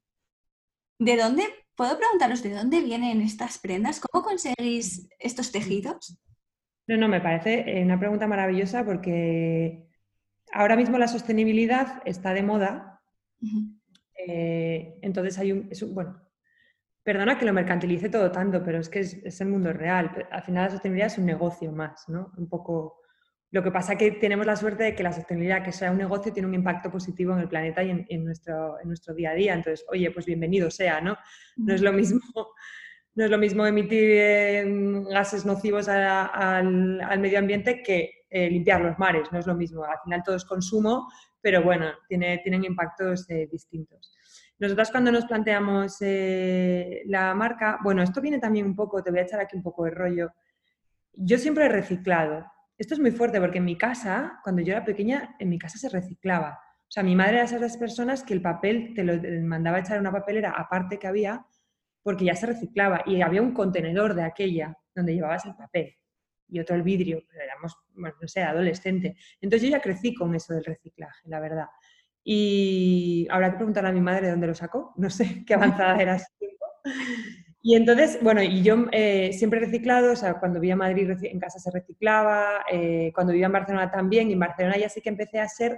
[1.00, 1.44] ¿De dónde,
[1.76, 4.02] puedo preguntaros de dónde vienen estas prendas?
[4.02, 6.20] ¿Cómo conseguís estos tejidos?
[6.88, 9.85] No, no, me parece una pregunta maravillosa porque
[10.56, 13.02] ahora mismo la sostenibilidad está de moda.
[14.28, 16.22] Eh, entonces hay un, bueno,
[17.04, 20.28] perdona que lo mercantilice todo tanto, pero es que es, el mundo real.
[20.32, 22.32] Al final la sostenibilidad es un negocio más, ¿no?
[22.38, 23.02] Un poco.
[23.52, 25.98] Lo que pasa es que tenemos la suerte de que la sostenibilidad, que sea un
[25.98, 29.36] negocio, tiene un impacto positivo en el planeta y en, nuestro, en nuestro día a
[29.36, 29.54] día.
[29.54, 31.18] Entonces, oye, pues bienvenido sea, ¿no?
[31.58, 32.20] No es lo mismo
[33.16, 34.66] no es lo mismo emitir eh,
[35.10, 39.86] gases nocivos al, medio ambiente que eh, limpiar los mares, no es lo mismo.
[39.86, 41.10] Al final todo es consumo,
[41.40, 44.14] pero bueno, tiene, tienen impactos eh, distintos.
[44.60, 49.24] Nosotras cuando nos planteamos la marca, bueno, esto viene también un poco, te voy a
[49.24, 50.34] echar aquí un poco de rollo.
[51.14, 52.46] Yo siempre he reciclado.
[52.78, 55.78] Esto es muy fuerte porque en mi casa, cuando yo era pequeña, en mi casa
[55.78, 56.60] se reciclaba.
[56.82, 59.14] O sea, mi madre era de esas personas que el papel te lo
[59.48, 61.46] mandaba a echar en una papelera aparte que había
[62.04, 65.96] porque ya se reciclaba y había un contenedor de aquella donde llevabas el papel
[66.48, 69.16] y otro el vidrio, pero éramos, bueno, no sé, adolescente.
[69.42, 71.68] Entonces yo ya crecí con eso del reciclaje, la verdad.
[72.24, 75.98] Y habrá que preguntar a mi madre de dónde lo sacó, no sé qué avanzada
[75.98, 76.66] era ese tiempo.
[77.62, 81.10] Y entonces, bueno, y yo eh, siempre he reciclado, o sea, cuando vivía en Madrid
[81.24, 85.02] en casa se reciclaba, eh, cuando vivía en Barcelona también, y en Barcelona ya sí
[85.02, 85.76] que empecé a ser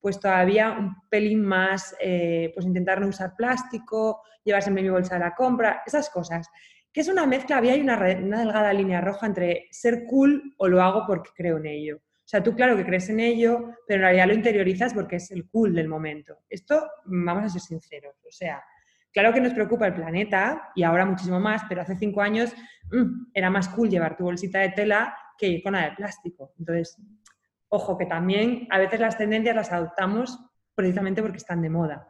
[0.00, 5.20] pues todavía un pelín más, eh, pues intentar no usar plástico, llevarse mi bolsa de
[5.20, 6.48] la compra, esas cosas.
[6.92, 10.82] Que es una mezcla, había una, una delgada línea roja entre ser cool o lo
[10.82, 11.96] hago porque creo en ello.
[11.96, 15.30] O sea, tú claro que crees en ello, pero en realidad lo interiorizas porque es
[15.30, 16.38] el cool del momento.
[16.48, 18.62] Esto, vamos a ser sinceros, o sea,
[19.12, 22.52] claro que nos preocupa el planeta y ahora muchísimo más, pero hace cinco años
[22.92, 26.52] mm, era más cool llevar tu bolsita de tela que ir con la de plástico.
[26.58, 26.96] Entonces,
[27.72, 30.40] Ojo, que también a veces las tendencias las adoptamos
[30.74, 32.06] precisamente porque están de moda.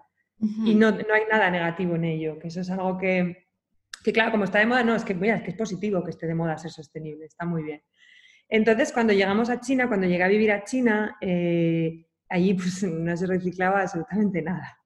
[0.64, 3.49] Y no, hay nada negativo en ello, que eso es algo que,
[4.04, 6.26] que, claro, como está de moda, no, es que, es que es positivo que esté
[6.26, 7.82] de moda ser sostenible, está muy bien.
[8.48, 13.16] Entonces, cuando llegamos a China, cuando llegué a vivir a China, eh, allí pues no
[13.16, 14.76] se reciclaba absolutamente nada.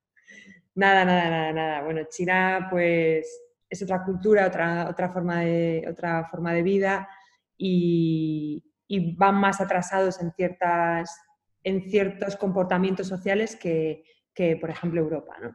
[0.74, 1.82] Nada, nada, nada, nada.
[1.82, 3.26] Bueno, China pues
[3.68, 7.08] es otra cultura, otra, otra, forma, de, otra forma de vida
[7.56, 11.16] y, y van más atrasados en, ciertas,
[11.62, 14.04] en ciertos comportamientos sociales que,
[14.34, 15.36] que, por ejemplo, Europa.
[15.40, 15.54] ¿no?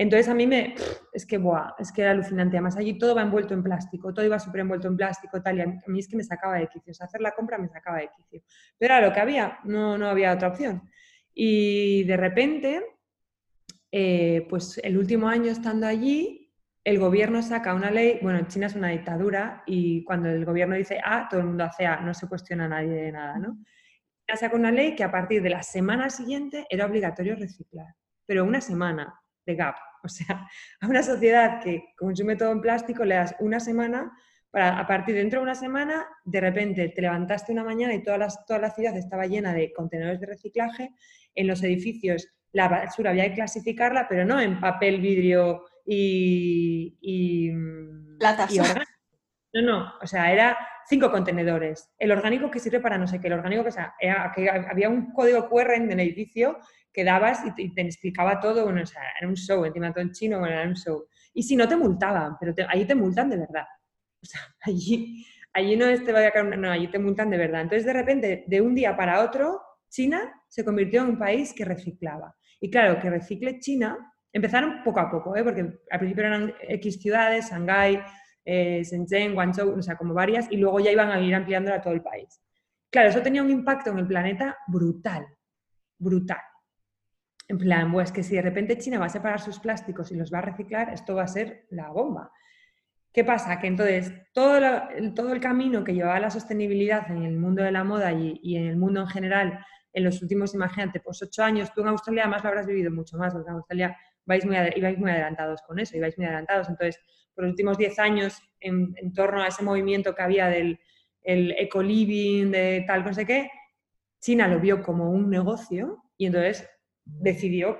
[0.00, 0.76] Entonces a mí me,
[1.12, 2.56] es que, buah, es que era alucinante.
[2.56, 5.60] Además allí todo va envuelto en plástico, todo iba súper envuelto en plástico, tal, y
[5.60, 6.92] a mí es que me sacaba de quicio.
[6.92, 8.42] O sea, hacer la compra me sacaba de quicio.
[8.78, 10.88] Pero era lo que había, no, no había otra opción.
[11.34, 12.86] Y de repente,
[13.90, 18.76] eh, pues el último año estando allí, el gobierno saca una ley, bueno, China es
[18.76, 22.28] una dictadura y cuando el gobierno dice A, todo el mundo hace A, no se
[22.28, 23.58] cuestiona nadie de nada, ¿no?
[24.26, 28.44] China saca una ley que a partir de la semana siguiente era obligatorio reciclar, pero
[28.44, 29.12] una semana
[29.44, 29.87] de gap.
[30.20, 30.48] O sea,
[30.80, 34.12] a una sociedad que consume todo en plástico le das una semana
[34.50, 38.02] para a partir de dentro de una semana, de repente te levantaste una mañana y
[38.02, 40.90] toda la, toda la ciudad estaba llena de contenedores de reciclaje.
[41.34, 46.96] En los edificios la basura había que clasificarla, pero no en papel, vidrio y...
[47.00, 48.18] y mm,
[49.52, 51.90] no, no, o sea, era cinco contenedores.
[51.98, 53.94] El orgánico que sirve para no sé qué, el orgánico que, sea,
[54.34, 56.58] que había un código QR en el edificio
[56.92, 60.12] que dabas y te, explicaba todo, bueno, o sea, era un show, encima todo en
[60.12, 61.06] chino, bueno, era un show.
[61.34, 63.64] Y si no te multaban, pero allí te multan de verdad.
[64.20, 67.62] O sea, allí, allí no te va a caer no, allí te multan de verdad.
[67.62, 71.64] Entonces, de repente, de un día para otro, China se convirtió en un país que
[71.64, 72.34] reciclaba.
[72.60, 73.96] Y claro, que recicle China,
[74.32, 75.44] empezaron poco a poco, ¿eh?
[75.44, 78.00] porque al principio eran X ciudades, Shanghái,
[78.50, 81.82] eh, Shenzhen, Guangzhou, o sea, como varias, y luego ya iban a ir ampliando a
[81.82, 82.40] todo el país.
[82.88, 85.26] Claro, eso tenía un impacto en el planeta brutal,
[85.98, 86.40] brutal.
[87.46, 90.32] En plan, pues que si de repente China va a separar sus plásticos y los
[90.32, 92.32] va a reciclar, esto va a ser la bomba.
[93.12, 93.58] ¿Qué pasa?
[93.60, 94.60] Que entonces todo,
[95.14, 98.56] todo el camino que llevaba la sostenibilidad en el mundo de la moda y, y,
[98.56, 99.58] en el mundo en general
[99.92, 103.18] en los últimos, imagínate, pues ocho años, tú en Australia además lo habrás vivido mucho
[103.18, 103.96] más, porque en Australia
[104.28, 106.68] vais muy, ibais muy adelantados con eso, ibais muy adelantados.
[106.68, 107.00] Entonces,
[107.34, 110.78] por los últimos diez años, en, torno a ese movimiento que había del
[111.22, 113.50] el eco-living, de tal, no sé qué,
[114.20, 116.66] China lo vio como un negocio y entonces
[117.04, 117.78] decidió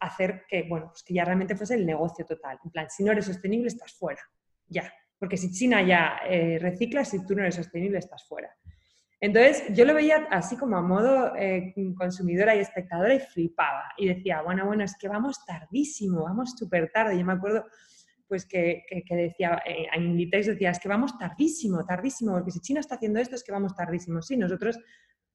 [0.00, 2.58] hacer que, bueno, pues que ya realmente fuese el negocio total.
[2.62, 4.20] En plan, si no eres sostenible, estás fuera.
[4.66, 4.92] Ya.
[5.18, 8.54] Porque si China ya eh, recicla, si tú no eres sostenible, estás fuera.
[9.20, 13.92] Entonces, yo lo veía así como a modo eh, consumidora y espectadora y flipaba.
[13.98, 17.18] Y decía, bueno, bueno, es que vamos tardísimo, vamos súper tarde.
[17.18, 17.66] Yo me acuerdo
[18.26, 22.60] pues que, que, decía, eh, en Inditex decía, es que vamos tardísimo, tardísimo, porque si
[22.60, 24.22] China está haciendo esto es que vamos tardísimo.
[24.22, 24.78] Sí, nosotros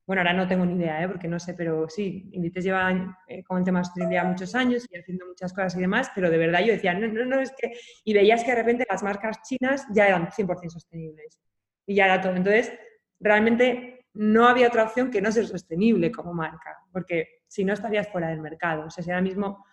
[0.08, 1.08] bueno, ahora no tengo ni idea, ¿eh?
[1.08, 4.98] porque no sé, pero sí, Inditex lleva eh, con el tema sostenibilidad muchos años y
[4.98, 7.72] haciendo muchas cosas y demás, pero de verdad yo decía, no, no, no, es que...
[8.04, 11.40] Y veías que de repente las marcas chinas ya eran 100% sostenibles.
[11.88, 12.36] Y ya era todo.
[12.36, 12.72] Entonces,
[13.20, 18.08] realmente no había otra opción que no ser sostenible como marca, porque si no estarías
[18.10, 18.86] fuera del mercado.
[18.86, 19.66] O sea, si ahora mismo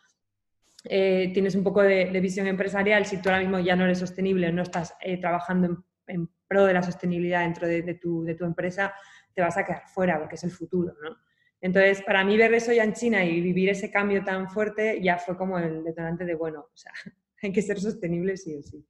[0.84, 4.52] eh, tienes un poco de, visión empresarial, si tú ahora mismo ya no eres sostenible,
[4.52, 8.92] no estás eh, trabajando en, pro de la sostenibilidad dentro de, tu, de tu empresa,
[9.32, 11.16] te vas a quedar fuera porque es el futuro, ¿no?
[11.62, 15.16] Entonces, para mí ver eso ya en China y vivir ese cambio tan fuerte ya
[15.16, 16.92] fue como el detonante de, bueno, o sea,
[17.42, 18.84] hay que ser sostenible sí o sí.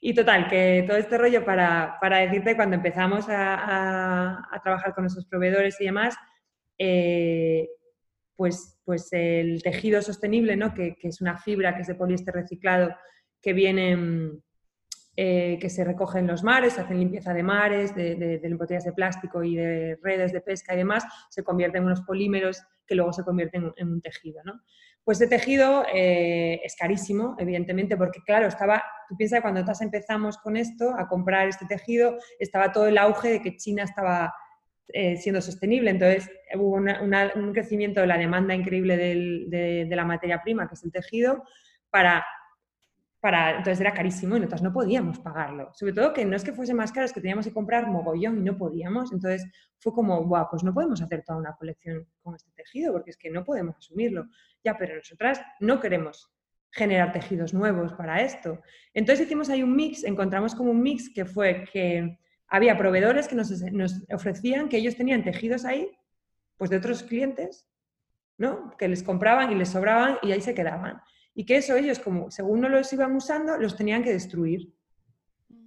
[0.00, 5.04] Y total, que todo este rollo para, para decirte, cuando empezamos a, a, trabajar con
[5.04, 6.16] nuestros proveedores y demás,
[6.78, 7.68] eh,
[8.34, 10.72] pues, pues el tejido sostenible, ¿no?
[10.72, 12.96] Que, que, es una fibra que es de poliéster reciclado,
[13.42, 14.40] que viene
[15.22, 18.94] eh, que se recogen los mares, se hacen limpieza de mares, de, de, botellas de
[18.94, 23.12] plástico y de redes de pesca y demás, se convierten en unos polímeros que luego
[23.12, 24.40] se convierten en, un tejido.
[24.44, 24.62] ¿no?
[25.04, 30.38] Pues ese tejido eh, es carísimo, evidentemente, porque claro, estaba, tú piensas que cuando empezamos
[30.38, 34.32] con esto, a comprar este tejido, estaba todo el auge de que China estaba
[34.92, 35.90] eh, siendo sostenible.
[35.90, 40.84] Entonces hubo un crecimiento de la demanda increíble de, de, la materia prima, que es
[40.84, 41.44] el tejido,
[41.90, 42.24] para
[43.20, 45.70] para, entonces era carísimo y nosotros no podíamos pagarlo.
[45.74, 48.38] Sobre todo que no es que fuese más caro, es que teníamos que comprar mogollón
[48.38, 49.12] y no podíamos.
[49.12, 49.46] Entonces
[49.78, 53.18] fue como, guau, pues no podemos hacer toda una colección con este tejido porque es
[53.18, 54.26] que no podemos asumirlo.
[54.64, 56.32] Ya, pero nosotras no queremos
[56.72, 58.60] generar tejidos nuevos para esto.
[58.94, 62.18] Entonces hicimos ahí un mix, encontramos como un mix que fue que
[62.48, 63.52] había proveedores que nos
[64.12, 65.90] ofrecían que ellos tenían tejidos ahí,
[66.56, 67.68] pues de otros clientes,
[68.38, 68.74] ¿no?
[68.78, 71.00] Que les compraban y les sobraban y ahí se quedaban
[71.34, 74.72] y que eso ellos, como según no los iban usando, los tenían que destruir.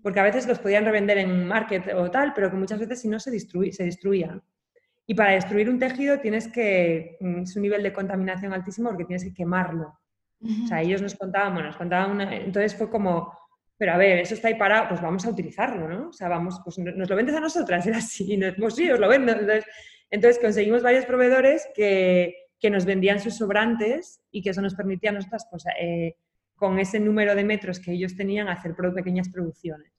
[0.02, 3.08] Porque a veces los podían revender en market o tal, pero que muchas veces si
[3.08, 4.44] no se, se destruían.
[5.06, 9.06] Y para destruir un tejido tienes que, mm, es un nivel de contaminación altísimo porque
[9.06, 10.00] tienes que quemarlo.
[10.42, 13.32] O sea, ellos nos contaban, bueno, nos contaban una, entonces fue como,
[13.78, 16.10] pero a ver, eso está ahí parado, pues vamos a utilizarlo, ¿no?
[16.10, 19.00] O sea, vamos, pues nos lo vendes a nosotras, era así, no, pues sí, os
[19.00, 19.32] lo vendo.
[19.32, 19.66] Entonces,
[20.12, 25.10] entonces conseguimos varios proveedores que, que nos vendían sus sobrantes y que eso nos permitía
[25.10, 26.16] a nosotras, pues, eh,
[26.56, 29.92] con ese número de metros que ellos tenían, hacer pequeñas producciones.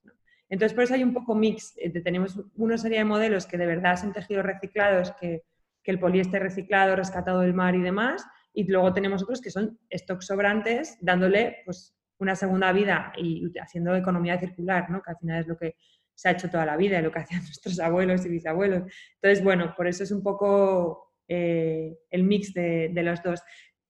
[0.49, 1.75] Entonces, por eso hay un poco mix.
[1.77, 5.43] Eh, tenemos una serie de modelos que de verdad son tejidos reciclados, que,
[5.83, 9.77] que el poliéster reciclado, rescatado del mar y demás, y luego tenemos otros que son
[9.93, 15.03] stocks sobrantes, dándole pues, una segunda vida y haciendo economía circular, ¿no?
[15.03, 15.75] que al final es lo que
[16.15, 18.91] se ha hecho toda la vida, lo que hacían nuestros abuelos y bisabuelos.
[19.21, 23.41] Entonces, bueno, por eso es un poco eh, el mix de, los dos.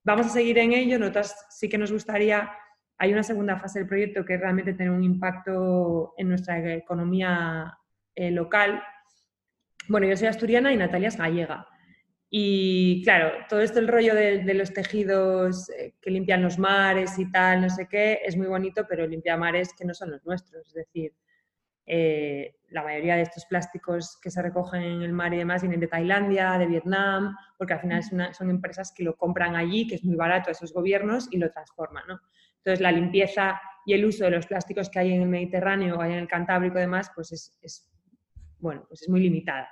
[0.04, 2.50] Vamos a seguir en ello, nosotros sí que nos gustaría,
[2.98, 7.76] hay una segunda fase del proyecto que realmente tener un impacto en nuestra economía
[8.14, 8.82] eh, local.
[9.88, 11.66] Bueno, yo soy asturiana y Natalia es gallega.
[12.28, 17.30] Y claro, todo esto el rollo de, los tejidos eh, que limpian los mares y
[17.30, 20.66] tal, no sé qué, es muy bonito, pero limpia mares que no son los nuestros.
[20.68, 21.12] Es decir,
[21.86, 25.80] eh, la mayoría de estos plásticos que se recogen en el mar y demás vienen
[25.80, 30.04] de Tailandia, de Vietnam, porque al final son empresas que lo compran allí, que es
[30.04, 32.04] muy barato a esos gobiernos, y lo transforman.
[32.08, 32.20] ¿no?
[32.58, 36.02] Entonces, la limpieza y el uso de los plásticos que hay en el Mediterráneo o
[36.02, 37.88] en el Cantábrico y demás, pues es,
[38.58, 39.68] bueno, pues es muy limitada.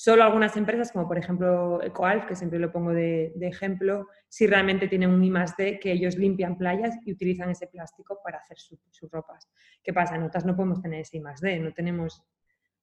[0.00, 4.86] Solo algunas empresas, como por ejemplo Ecoalf, que siempre lo pongo de, ejemplo, si realmente
[4.86, 5.32] tienen un I
[5.80, 9.50] que ellos limpian playas y utilizan ese plástico para hacer sus ropas.
[9.82, 10.14] ¿Qué pasa?
[10.14, 12.22] En otras no podemos tener ese I no tenemos,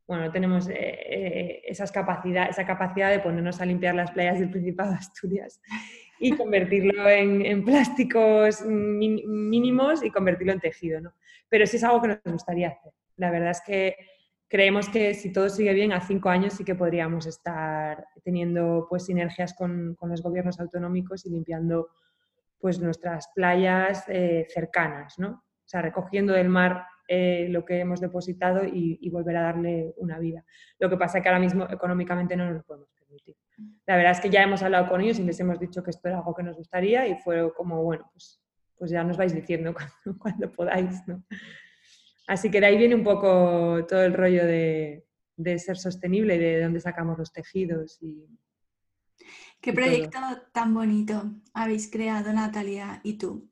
[0.05, 4.37] bueno, no tenemos eh, eh, esas capacidad, esa capacidad de ponernos a limpiar las playas
[4.37, 5.61] del Principado de Asturias
[6.19, 10.99] y convertirlo en, plásticos mínimos y convertirlo en tejido.
[10.99, 11.13] ¿no?
[11.47, 12.91] Pero sí es algo que nos gustaría hacer.
[13.15, 13.95] La verdad es que
[14.47, 19.05] creemos que si todo sigue bien, a cinco años sí que podríamos estar teniendo pues
[19.05, 21.89] sinergias con, con los gobiernos autonómicos y limpiando
[22.59, 25.29] pues nuestras playas eh, cercanas, ¿no?
[25.29, 30.17] O sea, recogiendo del mar eh, lo que hemos depositado y, volver a darle una
[30.17, 30.43] vida.
[30.79, 33.35] Lo que pasa es que ahora mismo económicamente no nos lo podemos permitir.
[33.85, 36.07] La verdad es que ya hemos hablado con ellos y les hemos dicho que esto
[36.07, 38.41] era algo que nos gustaría y fue como, bueno, pues,
[38.77, 39.73] pues ya nos vais diciendo
[40.03, 41.23] cuando, cuando podáis, ¿no?
[42.27, 45.05] Así que de ahí viene un poco todo el rollo de,
[45.57, 47.97] ser sostenible y de dónde sacamos los tejidos.
[48.01, 48.25] Y,
[49.61, 50.19] Qué proyecto
[50.51, 53.49] tan bonito habéis creado, Natalia, y tú.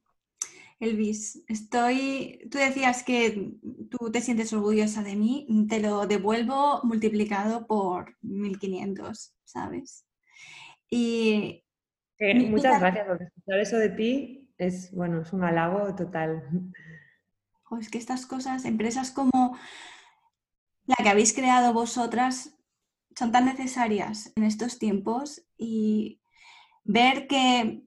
[0.80, 2.48] Elvis, estoy.
[2.52, 3.54] Tú decías que
[3.90, 10.06] tú te sientes orgullosa de mí, te lo devuelvo multiplicado por 1500, ¿sabes?
[10.90, 11.64] Y.
[12.20, 14.50] muchas gracias por escuchar eso de ti.
[14.58, 16.44] Es, bueno, es un halago total
[17.78, 19.58] es que estas cosas, empresas como
[20.86, 22.56] la que habéis creado vosotras,
[23.18, 26.22] son tan necesarias en estos tiempos y
[26.84, 27.84] ver que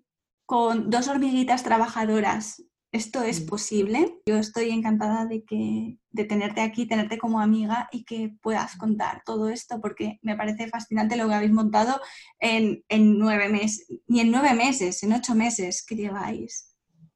[0.47, 2.63] con dos hormiguitas trabajadoras
[2.93, 3.47] esto es mm.
[3.47, 4.19] posible.
[4.27, 9.23] Yo estoy encantada de, que, de tenerte aquí, tenerte como amiga y que puedas contar
[9.25, 12.01] todo esto porque me parece fascinante lo que habéis montado
[12.39, 16.75] en, en nueve meses, ni en nueve meses, en ocho meses que lleváis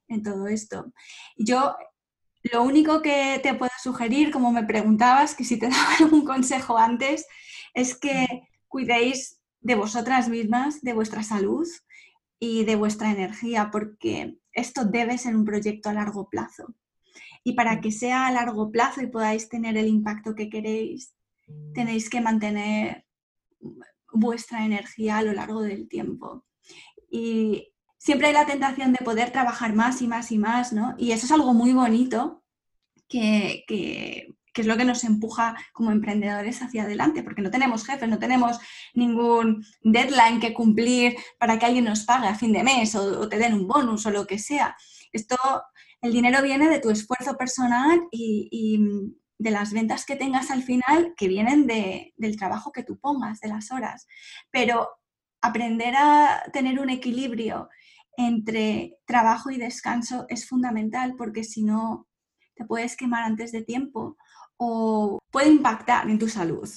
[0.09, 0.93] en todo esto.
[1.37, 1.77] Yo
[2.43, 6.79] lo único que te puedo sugerir, como me preguntabas, que si te daba algún consejo
[6.79, 7.27] antes,
[7.75, 8.27] es que
[8.69, 11.67] cuidéis de vosotras mismas, de vuestra salud
[12.39, 16.75] y de vuestra energía, porque esto debe ser un proyecto a largo plazo.
[17.45, 21.15] Y para que sea a largo plazo y podáis tener el impacto que queréis,
[21.75, 23.07] tenéis que mantener
[24.13, 26.45] vuestra energía a lo largo del tiempo.
[27.11, 27.70] Y
[28.01, 30.95] siempre hay la tentación de poder trabajar más y más y más, ¿no?
[30.97, 32.43] Y eso es algo muy bonito
[33.07, 33.65] que,
[34.55, 38.59] es lo que nos empuja como emprendedores hacia adelante, porque no tenemos jefes, no tenemos
[38.95, 43.39] ningún deadline que cumplir para que alguien nos pague a fin de mes o, te
[43.39, 44.75] den un bonus o lo que sea.
[45.13, 45.37] Esto,
[46.01, 48.81] el dinero viene de tu esfuerzo personal y,
[49.39, 53.49] de las ventas que tengas al final, que vienen del trabajo que tú pongas, de
[53.49, 54.07] las horas.
[54.51, 54.91] Pero
[55.41, 57.71] aprender a tener un equilibrio
[58.17, 62.09] entre trabajo y descanso es fundamental porque si no
[62.55, 64.17] te puedes quemar antes de tiempo
[64.57, 66.69] o puede impactar en tu salud,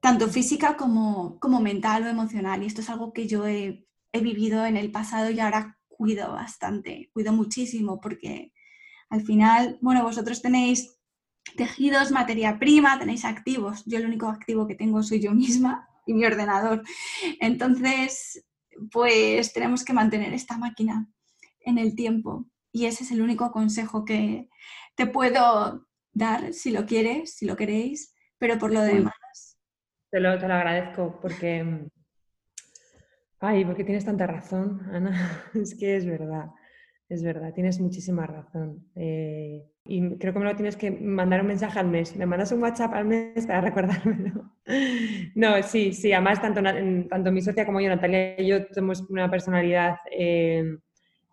[0.00, 2.62] tanto física como, como mental o emocional.
[2.62, 6.32] Y esto es algo que yo he, he vivido en el pasado y ahora cuido
[6.32, 8.52] bastante, cuido muchísimo porque
[9.10, 10.98] al final, bueno, vosotros tenéis
[11.56, 13.82] tejidos, materia prima, tenéis activos.
[13.84, 16.82] Yo el único activo que tengo soy yo misma y mi ordenador.
[17.40, 18.44] Entonces,
[18.90, 21.08] pues tenemos que mantener esta máquina
[21.60, 22.46] en el tiempo.
[22.72, 24.48] Y ese es el único consejo que
[24.94, 29.58] te puedo dar, si lo quieres, si lo queréis, pero por lo demás.
[30.10, 31.86] Te lo, te lo agradezco porque...
[33.40, 35.50] Ay, porque tienes tanta razón, Ana.
[35.54, 36.50] es que es verdad,
[37.08, 38.88] es verdad, tienes muchísima razón.
[38.94, 42.16] Eh, y creo que me lo tienes que mandar un mensaje al mes.
[42.16, 44.52] Me mandas un WhatsApp al mes para recordármelo.
[45.34, 46.12] No, sí, sí.
[46.12, 46.62] Además, tanto,
[47.08, 50.78] tanto mi socia como yo, Natalia y yo, somos una personalidad, eh,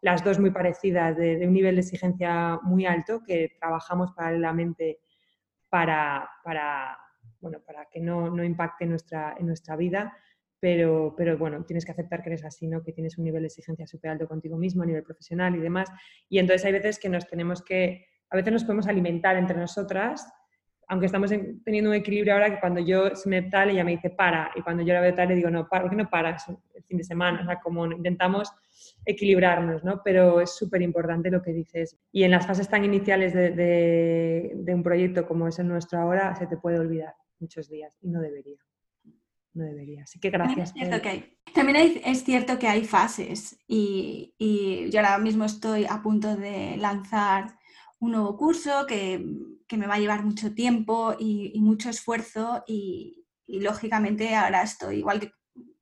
[0.02, 5.00] las dos muy parecidas, de, un nivel de exigencia muy alto, que trabajamos paralelamente
[5.70, 6.98] para, para,
[7.42, 10.18] bueno, para que no, no impacte nuestra, en nuestra vida.
[10.60, 12.84] Pero, pero, bueno, tienes que aceptar que eres así, ¿no?
[12.84, 15.90] que tienes un nivel de exigencia súper alto contigo mismo a nivel profesional y demás.
[16.28, 20.32] Y entonces hay veces que nos tenemos que a veces nos podemos alimentar entre nosotras,
[20.90, 21.32] aunque estamos
[21.64, 24.62] teniendo un equilibrio ahora que cuando yo se me tal, ella me dice para, y
[24.62, 27.04] cuando yo la veo tal, le digo, no, ¿por qué no paras el fin de
[27.04, 27.42] semana?
[27.42, 28.52] O sea, como intentamos
[29.06, 30.02] equilibrarnos, ¿no?
[30.04, 31.96] Pero es súper importante lo que dices.
[32.12, 36.48] Y en las fases tan iniciales de, un proyecto como es el nuestro ahora, se
[36.48, 38.58] te puede olvidar muchos días y no debería.
[39.54, 40.04] No debería.
[40.04, 40.74] Así que gracias.
[41.54, 46.78] También es cierto que hay fases y, y yo ahora mismo estoy a punto de
[46.78, 47.59] lanzar
[48.00, 49.24] un nuevo curso que,
[49.72, 53.16] me va a llevar mucho tiempo y, mucho esfuerzo y,
[53.48, 55.32] lógicamente ahora estoy igual que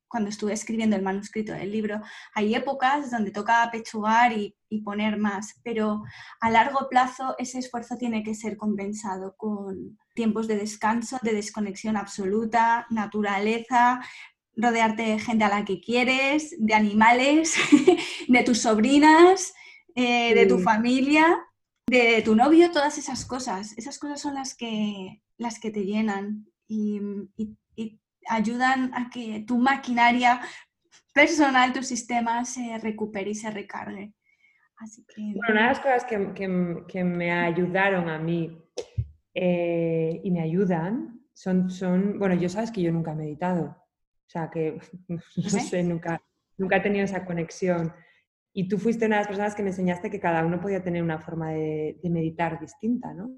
[0.08, 2.02] cuando estuve escribiendo el manuscrito del libro.
[2.34, 4.54] Hay épocas donde toca pechugar y,
[4.84, 6.04] poner más, pero
[6.42, 11.96] a largo plazo ese esfuerzo tiene que ser compensado con tiempos de descanso, de desconexión
[11.96, 14.02] absoluta, naturaleza,
[14.56, 17.56] rodearte de gente a la que quieres, de animales,
[18.28, 19.54] de tus sobrinas,
[19.96, 21.47] eh, de tu familia,
[21.88, 23.78] de tu novio, todas esas cosas.
[23.78, 27.00] Esas cosas son las que, las que te llenan y
[28.30, 30.42] ayudan a que tu maquinaria
[31.14, 34.14] personal, tu sistema se recupere y se recargue.
[34.78, 35.22] Así que...
[35.22, 38.62] Bueno, una de las cosas que, me ayudaron a mí
[39.34, 44.30] eh, y me ayudan son, son, bueno, yo sabes que yo nunca he meditado, o
[44.30, 46.22] sea que, no sé, nunca,
[46.58, 47.94] nunca he tenido esa conexión.
[48.60, 51.04] Y tú fuiste una de las personas que me enseñaste que cada uno podía tener
[51.04, 53.30] una forma de, meditar distinta, ¿no?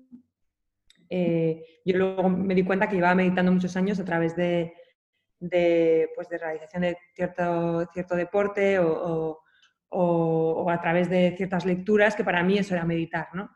[1.10, 4.74] Eh, yo luego me di cuenta que llevaba meditando muchos años a través de,
[5.38, 9.42] de, pues de realización de cierto, cierto deporte o,
[9.90, 13.50] o, a través de ciertas lecturas, que para mí eso era meditar, ¿no?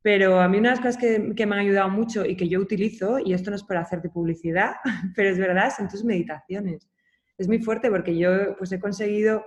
[0.00, 2.48] Pero a mí una de las cosas que, que, me han ayudado mucho y que
[2.48, 4.76] yo utilizo, y esto no es por hacerte publicidad,
[5.14, 6.88] pero es verdad, son tus meditaciones.
[7.36, 9.44] Es muy fuerte porque yo pues he conseguido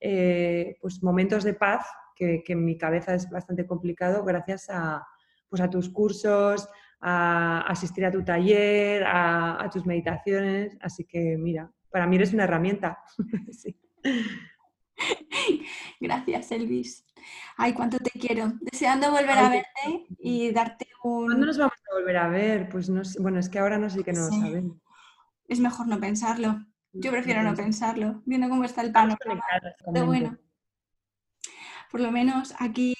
[0.00, 5.06] eh, pues momentos de paz que, que, en mi cabeza es bastante complicado gracias a,
[5.48, 6.68] pues a tus cursos,
[7.00, 10.76] a asistir a tu taller, a, tus meditaciones.
[10.80, 12.98] Así que mira, para mí eres una herramienta.
[16.00, 17.04] Gracias, Elvis.
[17.56, 18.52] Ay, cuánto te quiero.
[18.60, 21.26] Deseando volver a verte y darte un...
[21.26, 22.68] ¿Cuándo nos vamos a volver a ver?
[22.68, 23.20] Pues no sé.
[23.20, 24.78] Bueno, es que ahora no sé que no lo sabemos.
[25.48, 26.64] Es mejor no pensarlo.
[26.98, 29.42] Yo prefiero no pensarlo, viendo cómo está el panorama.
[29.92, 30.36] Pero bueno,
[31.90, 32.94] por lo menos aquí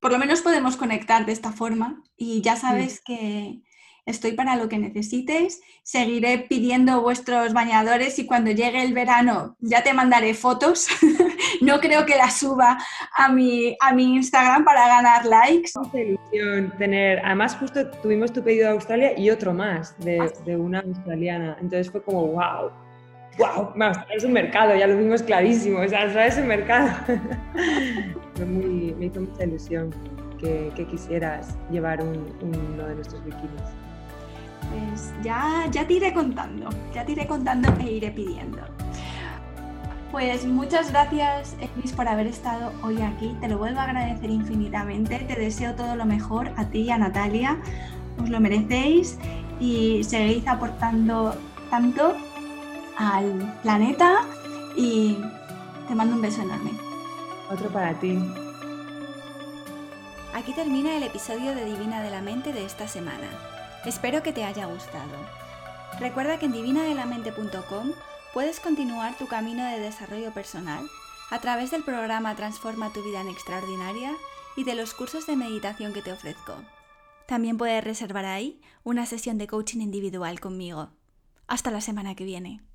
[0.00, 3.62] por lo menos podemos conectar de esta forma y ya sabes que
[4.06, 5.60] estoy para lo que necesites.
[5.82, 10.86] Seguiré pidiendo vuestros bañadores y cuando llegue el verano ya te mandaré fotos.
[11.60, 12.78] no creo que las suba
[13.16, 15.72] a mi, a mi Instagram para ganar likes.
[15.92, 20.56] ilusión tener, además justo tuvimos tu pedido de Australia y otro más de, ah, de
[20.56, 21.56] una australiana.
[21.60, 22.70] Entonces fue como, wow.
[23.38, 23.72] ¡Wow!
[24.14, 25.80] es un mercado, ya lo vimos clarísimo.
[25.80, 26.90] O sea, es un mercado.
[28.46, 29.94] me hizo mucha ilusión
[30.38, 33.62] que, quisieras llevar uno de nuestros bikinis.
[34.70, 38.58] Pues ya, ya te iré contando, ya te iré contando e iré pidiendo.
[40.10, 43.36] Pues muchas gracias, Elvis, por haber estado hoy aquí.
[43.40, 45.18] Te lo vuelvo a agradecer infinitamente.
[45.18, 47.58] Te deseo todo lo mejor a ti y a Natalia.
[48.20, 49.18] Os lo merecéis
[49.60, 51.34] y seguís aportando
[51.70, 52.16] tanto
[52.98, 54.26] al planeta
[54.76, 55.16] y
[55.86, 56.72] te mando un beso enorme.
[57.50, 58.18] Otro para ti.
[60.34, 63.28] Aquí termina el episodio de Divina de la Mente de esta semana.
[63.86, 65.14] Espero que te haya gustado.
[66.00, 67.92] Recuerda que en divinadelamente.com
[68.34, 70.84] puedes continuar tu camino de desarrollo personal
[71.30, 74.12] a través del programa Transforma tu vida en extraordinaria
[74.56, 76.54] y de los cursos de meditación que te ofrezco.
[77.26, 80.90] También puedes reservar ahí una sesión de coaching individual conmigo.
[81.46, 82.67] Hasta la semana que viene.